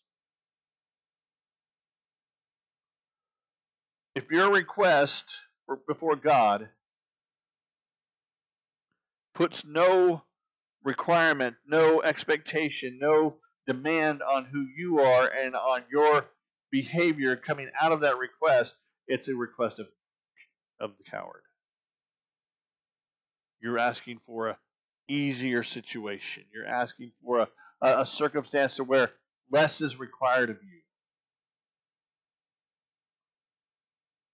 If 4.14 4.30
your 4.30 4.52
request 4.52 5.24
before 5.88 6.16
God 6.16 6.68
puts 9.35 9.64
no 9.64 10.22
requirement, 10.85 11.56
no 11.66 12.02
expectation, 12.02 12.98
no 13.00 13.38
demand 13.66 14.22
on 14.22 14.44
who 14.46 14.66
you 14.76 15.00
are 15.00 15.28
and 15.28 15.54
on 15.54 15.82
your 15.90 16.26
behavior 16.70 17.37
coming 17.37 17.70
out 17.80 17.92
of 17.92 18.00
that 18.00 18.18
request, 18.18 18.74
it's 19.08 19.28
a 19.28 19.35
request 19.35 19.78
of, 19.78 19.87
of 20.78 20.92
the 20.98 21.11
coward. 21.11 21.42
You're 23.62 23.79
asking 23.79 24.18
for 24.18 24.48
a 24.48 24.59
easier 25.09 25.62
situation. 25.62 26.44
You're 26.53 26.66
asking 26.66 27.12
for 27.25 27.38
a, 27.40 27.48
a, 27.81 28.01
a 28.01 28.07
circumstance 28.07 28.77
to 28.77 28.85
where 28.85 29.12
less 29.51 29.81
is 29.81 29.98
required 29.98 30.51
of 30.51 30.59
you. 30.62 30.81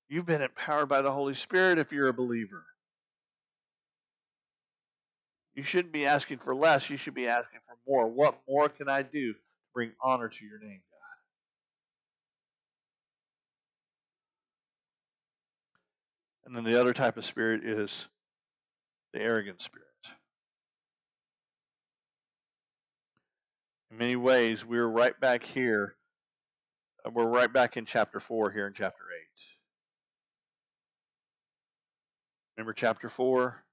You've 0.09 0.27
been 0.27 0.41
empowered 0.41 0.89
by 0.89 1.03
the 1.03 1.13
Holy 1.13 1.35
Spirit 1.35 1.79
if 1.79 1.93
you're 1.93 2.09
a 2.09 2.15
believer. 2.15 2.65
You 5.55 5.63
shouldn't 5.63 5.93
be 5.93 6.07
asking 6.07 6.39
for 6.39 6.55
less. 6.55 6.89
You 6.89 6.97
should 6.97 7.15
be 7.15 7.29
asking 7.29 7.61
for 7.67 7.77
more. 7.87 8.09
What 8.09 8.39
more 8.49 8.71
can 8.71 8.89
I 8.89 9.03
do 9.03 9.35
to 9.35 9.39
bring 9.75 9.93
honor 10.01 10.29
to 10.29 10.45
your 10.45 10.59
name, 10.61 10.81
God? 16.47 16.47
And 16.47 16.57
then 16.57 16.65
the 16.65 16.81
other 16.81 16.95
type 16.95 17.19
of 17.19 17.25
spirit 17.25 17.65
is 17.65 18.09
the 19.13 19.21
arrogant 19.21 19.61
spirit. 19.61 19.87
In 23.91 23.99
many 23.99 24.17
ways, 24.17 24.67
we're 24.67 24.87
right 24.87 25.19
back 25.19 25.43
here. 25.43 25.97
Uh, 27.05 27.11
we're 27.11 27.27
right 27.27 27.53
back 27.53 27.77
in 27.77 27.87
chapter 27.87 28.21
4 28.21 28.51
here 28.51 28.67
in 28.67 28.75
chapter 28.75 29.05
8. 29.05 29.19
Remember 32.57 32.73
chapter 32.73 33.09
4? 33.09 33.65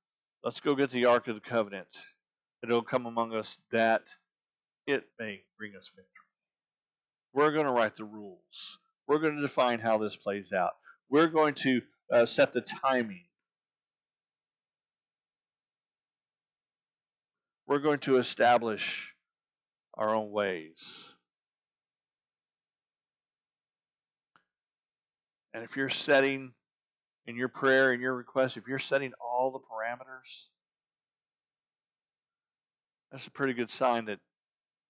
Let's 0.44 0.60
go 0.60 0.76
get 0.76 0.92
the 0.92 1.06
Ark 1.06 1.28
of 1.28 1.36
the 1.36 1.42
Covenant. 1.42 1.88
It'll 2.64 2.82
come 2.82 3.06
among 3.06 3.34
us 3.34 3.58
that 3.72 4.04
it 4.88 5.06
may 5.20 5.42
bring 5.58 5.76
us 5.76 5.90
victory. 5.90 6.12
We're 7.34 7.52
going 7.52 7.66
to 7.66 7.72
write 7.72 7.96
the 7.96 8.06
rules. 8.06 8.80
We're 9.08 9.20
going 9.20 9.36
to 9.36 9.42
define 9.42 9.80
how 9.80 9.98
this 9.98 10.16
plays 10.16 10.54
out. 10.54 10.74
We're 11.10 11.28
going 11.28 11.56
to 11.56 11.82
uh, 12.12 12.26
set 12.26 12.54
the 12.54 12.62
timing. 12.62 13.26
We're 17.68 17.80
going 17.80 18.00
to 18.00 18.18
establish 18.18 19.16
our 19.96 20.14
own 20.14 20.32
ways. 20.32 21.16
And 25.54 25.64
if 25.64 25.76
you're 25.78 25.90
setting 25.90 26.54
in 27.28 27.36
your 27.36 27.48
prayer 27.48 27.92
and 27.92 28.02
your 28.02 28.16
request, 28.16 28.58
if 28.58 28.68
you're 28.68 28.78
setting 28.78 29.14
all 29.20 29.52
the 29.52 29.60
parameters, 29.60 30.50
that's 33.12 33.28
a 33.28 33.32
pretty 33.32 33.54
good 33.54 33.72
sign 33.72 34.06
that 34.06 34.20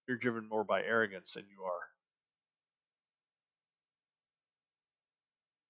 you're 0.08 0.18
driven 0.18 0.50
more 0.50 0.64
by 0.64 0.82
arrogance 0.82 1.34
than 1.34 1.46
you 1.50 1.64
are 1.64 1.90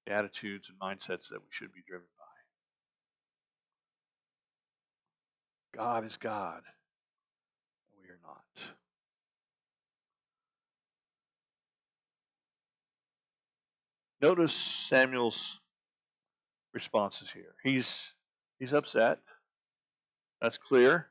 the 0.06 0.14
attitudes 0.14 0.70
and 0.70 0.80
mindsets 0.80 1.30
that 1.30 1.40
we 1.40 1.48
should 1.50 1.74
be 1.74 1.82
driven 1.88 2.08
by. 2.18 2.24
God 5.78 6.06
is 6.06 6.18
God, 6.18 6.62
and 7.92 8.02
we 8.02 8.08
are 8.08 8.20
not. 8.24 8.44
Notice 14.26 14.54
Samuel's 14.54 15.60
responses 16.74 17.30
here. 17.30 17.54
He's 17.62 18.16
he's 18.58 18.74
upset. 18.74 19.20
That's 20.42 20.58
clear. 20.58 21.10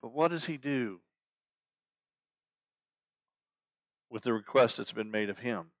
But 0.00 0.12
what 0.12 0.30
does 0.30 0.44
he 0.44 0.58
do 0.58 1.00
with 4.08 4.22
the 4.22 4.32
request 4.32 4.76
that's 4.76 4.92
been 4.92 5.10
made 5.10 5.28
of 5.28 5.40
him? 5.40 5.72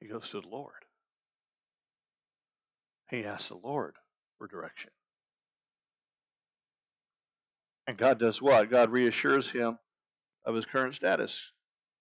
He 0.00 0.06
goes 0.06 0.30
to 0.30 0.40
the 0.40 0.48
Lord. 0.48 0.86
He 3.10 3.26
asks 3.26 3.50
the 3.50 3.58
Lord 3.58 3.96
for 4.38 4.46
direction. 4.46 4.90
And 7.86 7.96
God 7.96 8.18
does 8.18 8.42
what? 8.42 8.70
God 8.70 8.90
reassures 8.90 9.50
him 9.50 9.78
of 10.44 10.54
his 10.54 10.66
current 10.66 10.94
status. 10.94 11.52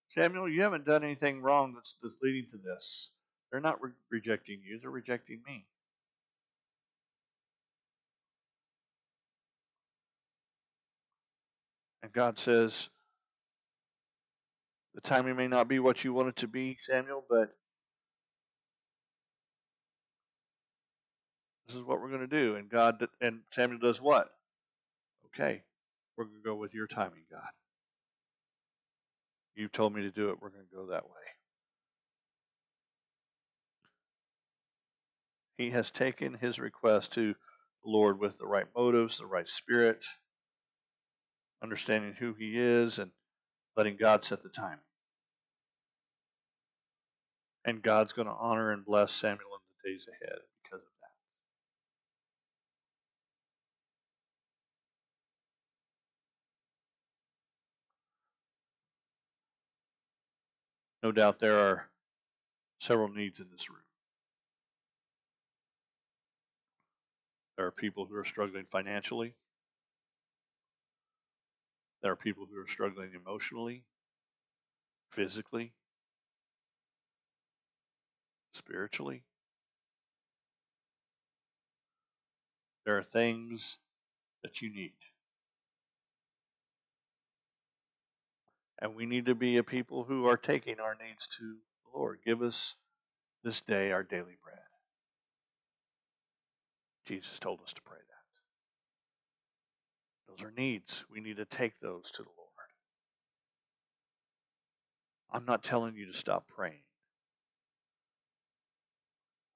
Samuel, 0.09 0.49
you 0.49 0.61
haven't 0.61 0.85
done 0.85 1.03
anything 1.03 1.41
wrong 1.41 1.73
that's, 1.73 1.95
leading 2.21 2.47
to 2.51 2.57
this. 2.57 3.11
They're 3.51 3.61
not 3.61 3.81
re- 3.81 3.91
rejecting 4.09 4.61
you, 4.65 4.79
they're 4.79 4.89
rejecting 4.89 5.41
me. 5.45 5.65
And 12.01 12.13
God 12.13 12.37
says, 12.37 12.89
the 14.93 15.01
timing 15.01 15.35
may 15.35 15.47
not 15.47 15.67
be 15.67 15.79
what 15.79 16.03
you 16.03 16.13
want 16.13 16.29
it 16.29 16.35
to 16.37 16.47
be, 16.47 16.77
Samuel, 16.79 17.25
but 17.29 17.49
this 21.67 21.75
is 21.75 21.83
what 21.83 21.99
we're 21.99 22.09
going 22.09 22.21
to 22.21 22.27
do. 22.27 22.55
And 22.55 22.69
God 22.69 23.05
and 23.21 23.39
Samuel 23.51 23.79
does 23.79 24.01
what? 24.01 24.29
Okay, 25.27 25.63
we're 26.17 26.25
going 26.25 26.37
to 26.37 26.43
go 26.43 26.55
with 26.55 26.73
your 26.73 26.87
timing, 26.87 27.25
God. 27.31 27.41
You've 29.55 29.71
told 29.71 29.93
me 29.93 30.01
to 30.01 30.11
do 30.11 30.29
it. 30.29 30.37
We're 30.41 30.49
going 30.49 30.65
to 30.69 30.75
go 30.75 30.87
that 30.87 31.05
way. 31.05 31.11
He 35.57 35.69
has 35.69 35.89
taken 35.89 36.33
his 36.33 36.59
request 36.59 37.13
to 37.13 37.33
the 37.33 37.89
Lord 37.89 38.19
with 38.19 38.37
the 38.37 38.45
right 38.45 38.65
motives, 38.75 39.17
the 39.17 39.25
right 39.25 39.47
spirit, 39.47 40.03
understanding 41.63 42.13
who 42.19 42.33
he 42.33 42.59
is, 42.59 42.99
and 42.99 43.11
letting 43.77 43.95
God 43.95 44.23
set 44.23 44.41
the 44.41 44.49
timing. 44.49 44.79
And 47.63 47.81
God's 47.81 48.13
going 48.13 48.27
to 48.27 48.35
honor 48.37 48.71
and 48.71 48.85
bless 48.85 49.13
Samuel 49.13 49.39
in 49.39 49.91
the 49.91 49.91
days 49.91 50.07
ahead. 50.21 50.39
No 61.05 61.11
doubt 61.11 61.37
there 61.37 61.59
are 61.59 61.87
several 62.79 63.09
needs 63.09 63.39
in 63.39 63.45
this 63.51 63.69
room. 63.69 63.83
There 67.55 67.67
are 67.67 67.71
people 67.71 68.05
who 68.05 68.15
are 68.15 68.25
struggling 68.25 68.65
financially. 68.65 69.35
There 72.01 72.11
are 72.11 72.15
people 72.15 72.47
who 72.51 72.59
are 72.59 72.65
struggling 72.65 73.11
emotionally, 73.13 73.83
physically, 75.11 75.73
spiritually. 78.55 79.21
there 82.83 82.97
are 82.97 83.03
things 83.03 83.77
that 84.41 84.59
you 84.63 84.73
need. 84.73 84.93
And 88.85 88.95
we 88.95 89.07
need 89.07 89.25
to 89.25 89.33
be 89.33 89.57
a 89.57 89.63
people 89.63 90.03
who 90.03 90.27
are 90.27 90.37
taking 90.37 90.79
our 90.79 90.95
needs 91.03 91.25
to 91.39 91.43
the 91.43 91.97
Lord. 91.97 92.19
Give 92.23 92.43
us 92.43 92.75
this 93.43 93.61
day 93.61 93.91
our 93.91 94.03
daily 94.03 94.37
bread. 94.43 94.59
Jesus 97.07 97.39
told 97.39 97.61
us 97.61 97.73
to 97.73 97.81
pray 97.81 97.97
that. 100.27 100.37
Those 100.37 100.45
are 100.47 100.53
needs. 100.55 101.03
We 101.11 101.19
need 101.19 101.37
to 101.37 101.45
take 101.45 101.79
those 101.81 102.11
to 102.11 102.21
the 102.21 102.29
Lord. 102.37 102.51
I'm 105.31 105.45
not 105.45 105.63
telling 105.63 105.95
you 105.95 106.05
to 106.05 106.13
stop 106.13 106.47
praying. 106.47 106.83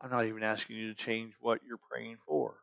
I'm 0.01 0.09
not 0.09 0.25
even 0.25 0.41
asking 0.41 0.77
you 0.77 0.87
to 0.87 0.95
change 0.95 1.33
what 1.39 1.59
you're 1.67 1.77
praying 1.91 2.17
for. 2.25 2.55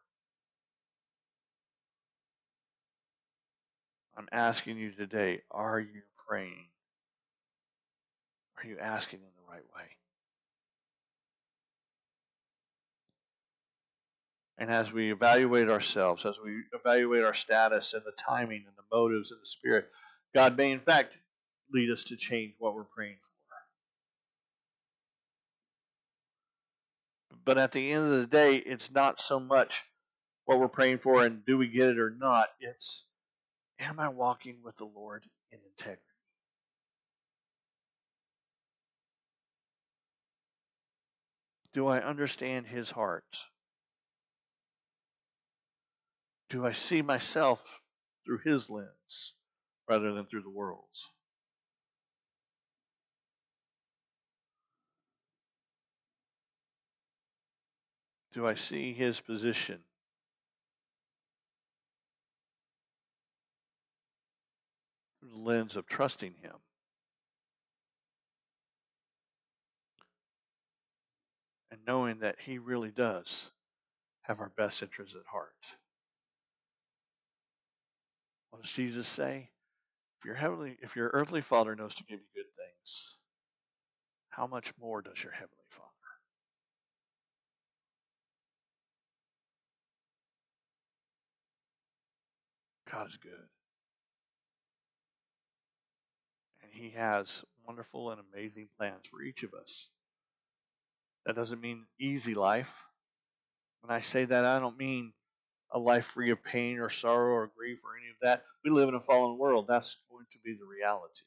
I'm 4.18 4.26
asking 4.32 4.78
you 4.78 4.90
today 4.90 5.42
are 5.52 5.78
you 5.78 6.02
praying? 6.26 6.66
Are 8.58 8.68
you 8.68 8.78
asking 8.80 9.20
in 9.20 9.26
the 9.36 9.52
right 9.52 9.64
way? 9.74 9.84
And 14.58 14.70
as 14.70 14.92
we 14.92 15.12
evaluate 15.12 15.68
ourselves, 15.68 16.24
as 16.24 16.40
we 16.42 16.62
evaluate 16.72 17.24
our 17.24 17.34
status 17.34 17.92
and 17.92 18.02
the 18.04 18.12
timing 18.12 18.64
and 18.66 18.74
the 18.76 18.96
motives 18.96 19.30
and 19.30 19.40
the 19.40 19.46
spirit, 19.46 19.90
God 20.34 20.56
may 20.56 20.70
in 20.70 20.80
fact 20.80 21.18
lead 21.72 21.90
us 21.90 22.04
to 22.04 22.16
change 22.16 22.54
what 22.58 22.74
we're 22.74 22.84
praying 22.84 23.16
for. 23.22 23.30
But 27.44 27.58
at 27.58 27.70
the 27.72 27.92
end 27.92 28.04
of 28.04 28.10
the 28.10 28.26
day, 28.26 28.56
it's 28.56 28.90
not 28.90 29.20
so 29.20 29.38
much 29.38 29.84
what 30.46 30.58
we're 30.58 30.68
praying 30.68 30.98
for 30.98 31.24
and 31.24 31.44
do 31.44 31.56
we 31.56 31.68
get 31.68 31.88
it 31.88 31.98
or 31.98 32.10
not. 32.10 32.48
It's 32.60 33.04
am 33.78 34.00
I 34.00 34.08
walking 34.08 34.56
with 34.64 34.76
the 34.78 34.84
Lord 34.84 35.26
in 35.52 35.58
integrity? 35.64 36.05
Do 41.76 41.88
I 41.88 42.00
understand 42.00 42.68
his 42.68 42.92
heart? 42.92 43.36
Do 46.48 46.64
I 46.64 46.72
see 46.72 47.02
myself 47.02 47.82
through 48.24 48.38
his 48.46 48.70
lens 48.70 49.34
rather 49.86 50.14
than 50.14 50.24
through 50.24 50.40
the 50.40 50.48
world's? 50.48 51.12
Do 58.32 58.46
I 58.46 58.54
see 58.54 58.94
his 58.94 59.20
position 59.20 59.80
through 65.20 65.28
the 65.28 65.36
lens 65.36 65.76
of 65.76 65.86
trusting 65.86 66.36
him? 66.40 66.54
Knowing 71.86 72.18
that 72.18 72.36
he 72.40 72.58
really 72.58 72.90
does 72.90 73.52
have 74.22 74.40
our 74.40 74.50
best 74.56 74.82
interests 74.82 75.14
at 75.14 75.26
heart. 75.30 75.54
What 78.50 78.62
does 78.62 78.72
Jesus 78.72 79.06
say? 79.06 79.50
If 80.18 80.24
your 80.24 80.34
heavenly, 80.34 80.78
if 80.82 80.96
your 80.96 81.10
earthly 81.12 81.42
Father 81.42 81.76
knows 81.76 81.94
to 81.96 82.04
give 82.04 82.20
you 82.20 82.26
good 82.34 82.50
things, 82.56 83.16
how 84.30 84.46
much 84.46 84.72
more 84.80 85.02
does 85.02 85.22
your 85.22 85.32
heavenly 85.32 85.66
Father? 85.68 85.86
God 92.90 93.08
is 93.08 93.16
good. 93.16 93.32
And 96.62 96.72
He 96.72 96.90
has 96.90 97.44
wonderful 97.66 98.10
and 98.10 98.20
amazing 98.32 98.68
plans 98.78 99.06
for 99.10 99.22
each 99.22 99.42
of 99.42 99.54
us. 99.54 99.90
That 101.26 101.34
doesn't 101.34 101.60
mean 101.60 101.86
easy 101.98 102.34
life. 102.34 102.84
When 103.80 103.94
I 103.94 104.00
say 104.00 104.24
that, 104.24 104.44
I 104.44 104.60
don't 104.60 104.78
mean 104.78 105.12
a 105.72 105.78
life 105.78 106.06
free 106.06 106.30
of 106.30 106.42
pain 106.44 106.78
or 106.78 106.88
sorrow 106.88 107.34
or 107.34 107.50
grief 107.56 107.80
or 107.84 107.98
any 107.98 108.10
of 108.10 108.16
that. 108.22 108.44
We 108.64 108.70
live 108.70 108.88
in 108.88 108.94
a 108.94 109.00
fallen 109.00 109.36
world. 109.36 109.66
That's 109.68 109.98
going 110.08 110.26
to 110.30 110.38
be 110.44 110.54
the 110.54 110.64
reality. 110.64 111.24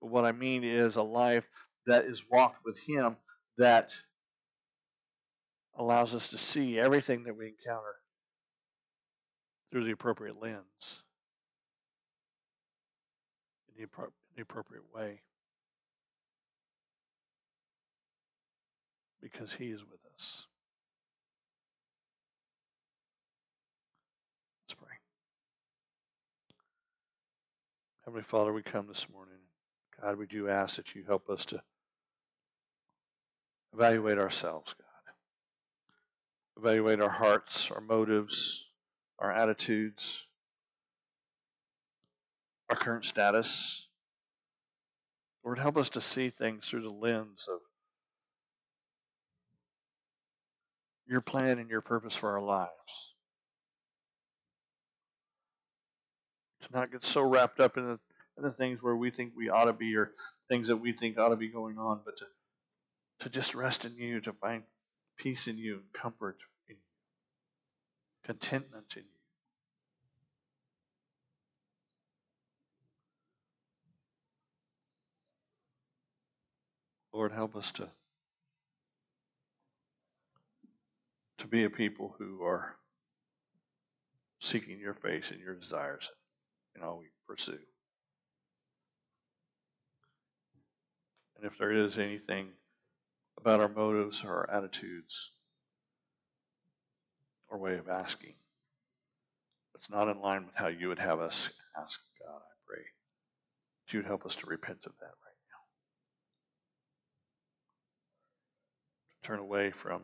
But 0.00 0.08
what 0.08 0.24
I 0.24 0.32
mean 0.32 0.64
is 0.64 0.96
a 0.96 1.02
life 1.02 1.46
that 1.86 2.06
is 2.06 2.24
walked 2.30 2.64
with 2.64 2.78
Him 2.86 3.16
that 3.58 3.92
allows 5.74 6.14
us 6.14 6.28
to 6.28 6.38
see 6.38 6.78
everything 6.78 7.24
that 7.24 7.36
we 7.36 7.48
encounter 7.48 7.96
through 9.70 9.84
the 9.84 9.92
appropriate 9.92 10.40
lens, 10.40 11.02
in 13.76 13.86
the, 14.36 14.42
appropriate 14.42 14.84
way. 14.94 15.20
Because 19.22 19.54
He 19.54 19.66
is 19.66 19.80
with 19.80 20.00
us. 20.14 20.46
Let's 24.64 24.74
pray. 24.74 24.96
Heavenly 28.04 28.22
Father, 28.22 28.52
we 28.52 28.62
come 28.62 28.86
this 28.86 29.08
morning. 29.10 29.34
God, 30.00 30.16
we 30.16 30.26
do 30.26 30.48
ask 30.48 30.76
that 30.76 30.94
you 30.94 31.04
help 31.06 31.28
us 31.28 31.44
to 31.46 31.60
evaluate 33.74 34.18
ourselves, 34.18 34.74
God. 34.74 35.12
Evaluate 36.62 37.00
our 37.00 37.08
hearts, 37.08 37.70
our 37.70 37.80
motives, 37.80 38.70
our 39.18 39.32
attitudes, 39.32 40.26
our 42.70 42.76
current 42.76 43.04
status. 43.04 43.88
Lord, 45.44 45.58
help 45.58 45.76
us 45.76 45.88
to 45.90 46.00
see 46.00 46.30
things 46.30 46.68
through 46.68 46.82
the 46.82 46.90
lens 46.90 47.46
of 47.50 47.60
your 51.08 51.20
plan 51.20 51.58
and 51.58 51.70
your 51.70 51.80
purpose 51.80 52.14
for 52.14 52.32
our 52.32 52.42
lives. 52.42 53.14
To 56.62 56.68
not 56.72 56.92
get 56.92 57.02
so 57.02 57.22
wrapped 57.22 57.60
up 57.60 57.76
in 57.78 57.86
the, 57.86 57.98
in 58.36 58.42
the 58.42 58.52
things 58.52 58.82
where 58.82 58.96
we 58.96 59.10
think 59.10 59.32
we 59.34 59.48
ought 59.48 59.64
to 59.64 59.72
be 59.72 59.96
or 59.96 60.12
things 60.50 60.68
that 60.68 60.76
we 60.76 60.92
think 60.92 61.18
ought 61.18 61.30
to 61.30 61.36
be 61.36 61.48
going 61.48 61.78
on, 61.78 62.00
but 62.04 62.18
to, 62.18 62.26
to 63.20 63.30
just 63.30 63.54
rest 63.54 63.84
in 63.84 63.96
you, 63.96 64.20
to 64.20 64.32
find 64.34 64.64
peace 65.16 65.48
in 65.48 65.56
you, 65.56 65.80
comfort 65.94 66.36
in 66.68 66.76
you, 66.76 66.82
contentment 68.24 68.94
in 68.96 69.02
you. 69.02 69.08
Lord, 77.12 77.32
help 77.32 77.56
us 77.56 77.72
to 77.72 77.88
to 81.38 81.46
be 81.46 81.64
a 81.64 81.70
people 81.70 82.14
who 82.18 82.42
are 82.42 82.76
seeking 84.40 84.78
your 84.78 84.94
face 84.94 85.30
and 85.30 85.40
your 85.40 85.54
desires 85.54 86.10
in 86.76 86.82
all 86.82 86.98
we 86.98 87.06
pursue. 87.26 87.58
And 91.36 91.46
if 91.46 91.56
there 91.58 91.72
is 91.72 91.98
anything 91.98 92.48
about 93.36 93.60
our 93.60 93.68
motives 93.68 94.24
or 94.24 94.30
our 94.30 94.50
attitudes 94.50 95.30
or 97.48 97.58
way 97.58 97.78
of 97.78 97.88
asking 97.88 98.34
that's 99.72 99.90
not 99.90 100.08
in 100.08 100.20
line 100.20 100.44
with 100.44 100.56
how 100.56 100.66
you 100.66 100.88
would 100.88 100.98
have 100.98 101.20
us 101.20 101.50
ask 101.80 102.00
God, 102.20 102.34
I 102.34 102.54
pray 102.66 102.82
that 103.86 103.92
you 103.92 104.00
would 104.00 104.06
help 104.06 104.26
us 104.26 104.34
to 104.36 104.46
repent 104.46 104.86
of 104.86 104.92
that 104.98 105.06
right 105.06 105.38
now. 105.48 105.62
To 109.22 109.28
turn 109.28 109.38
away 109.38 109.70
from 109.70 110.02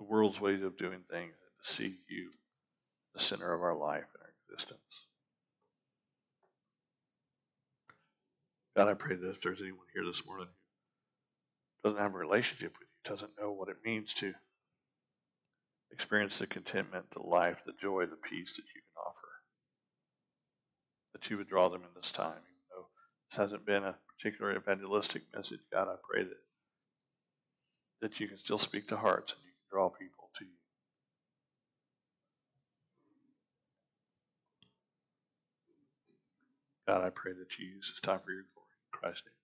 the 0.00 0.04
world's 0.04 0.40
ways 0.40 0.62
of 0.62 0.78
doing 0.78 1.00
things 1.10 1.34
and 1.34 1.62
to 1.62 1.70
see 1.70 1.96
you, 2.08 2.30
the 3.12 3.20
center 3.20 3.52
of 3.52 3.62
our 3.62 3.76
life 3.76 4.06
and 4.14 4.22
our 4.22 4.32
existence. 4.48 5.04
God, 8.74 8.88
I 8.88 8.94
pray 8.94 9.14
that 9.14 9.28
if 9.28 9.42
there's 9.42 9.60
anyone 9.60 9.84
here 9.92 10.06
this 10.06 10.24
morning 10.24 10.46
who 11.82 11.90
doesn't 11.90 12.02
have 12.02 12.14
a 12.14 12.18
relationship 12.18 12.72
with 12.78 12.88
you, 12.88 13.10
doesn't 13.10 13.32
know 13.38 13.52
what 13.52 13.68
it 13.68 13.76
means 13.84 14.14
to 14.14 14.32
experience 15.92 16.38
the 16.38 16.46
contentment, 16.46 17.10
the 17.10 17.22
life, 17.22 17.62
the 17.66 17.72
joy, 17.78 18.06
the 18.06 18.16
peace 18.16 18.56
that 18.56 18.64
you 18.74 18.80
can 18.80 19.02
offer, 19.06 19.28
that 21.12 21.28
you 21.28 21.36
would 21.36 21.48
draw 21.48 21.68
them 21.68 21.82
in 21.82 21.88
this 21.94 22.10
time. 22.10 22.38
Even 22.38 22.64
though 22.70 22.86
this 23.28 23.36
hasn't 23.36 23.66
been 23.66 23.84
a 23.84 23.96
particular 24.16 24.56
evangelistic 24.56 25.24
message, 25.36 25.60
God, 25.70 25.88
I 25.88 25.96
pray 26.10 26.22
that 26.22 26.40
that 28.00 28.18
you 28.18 28.28
can 28.28 28.38
still 28.38 28.56
speak 28.56 28.88
to 28.88 28.96
hearts 28.96 29.34
and 29.34 29.49
draw 29.70 29.90
people 29.90 30.30
to 30.38 30.44
you. 30.44 30.50
God, 36.88 37.04
I 37.04 37.10
pray 37.10 37.32
that 37.34 37.58
you 37.58 37.66
use 37.68 37.90
this 37.90 38.00
time 38.00 38.20
for 38.24 38.32
your 38.32 38.44
glory. 38.54 38.68
In 38.92 38.98
Christ's 39.00 39.26
name. 39.26 39.39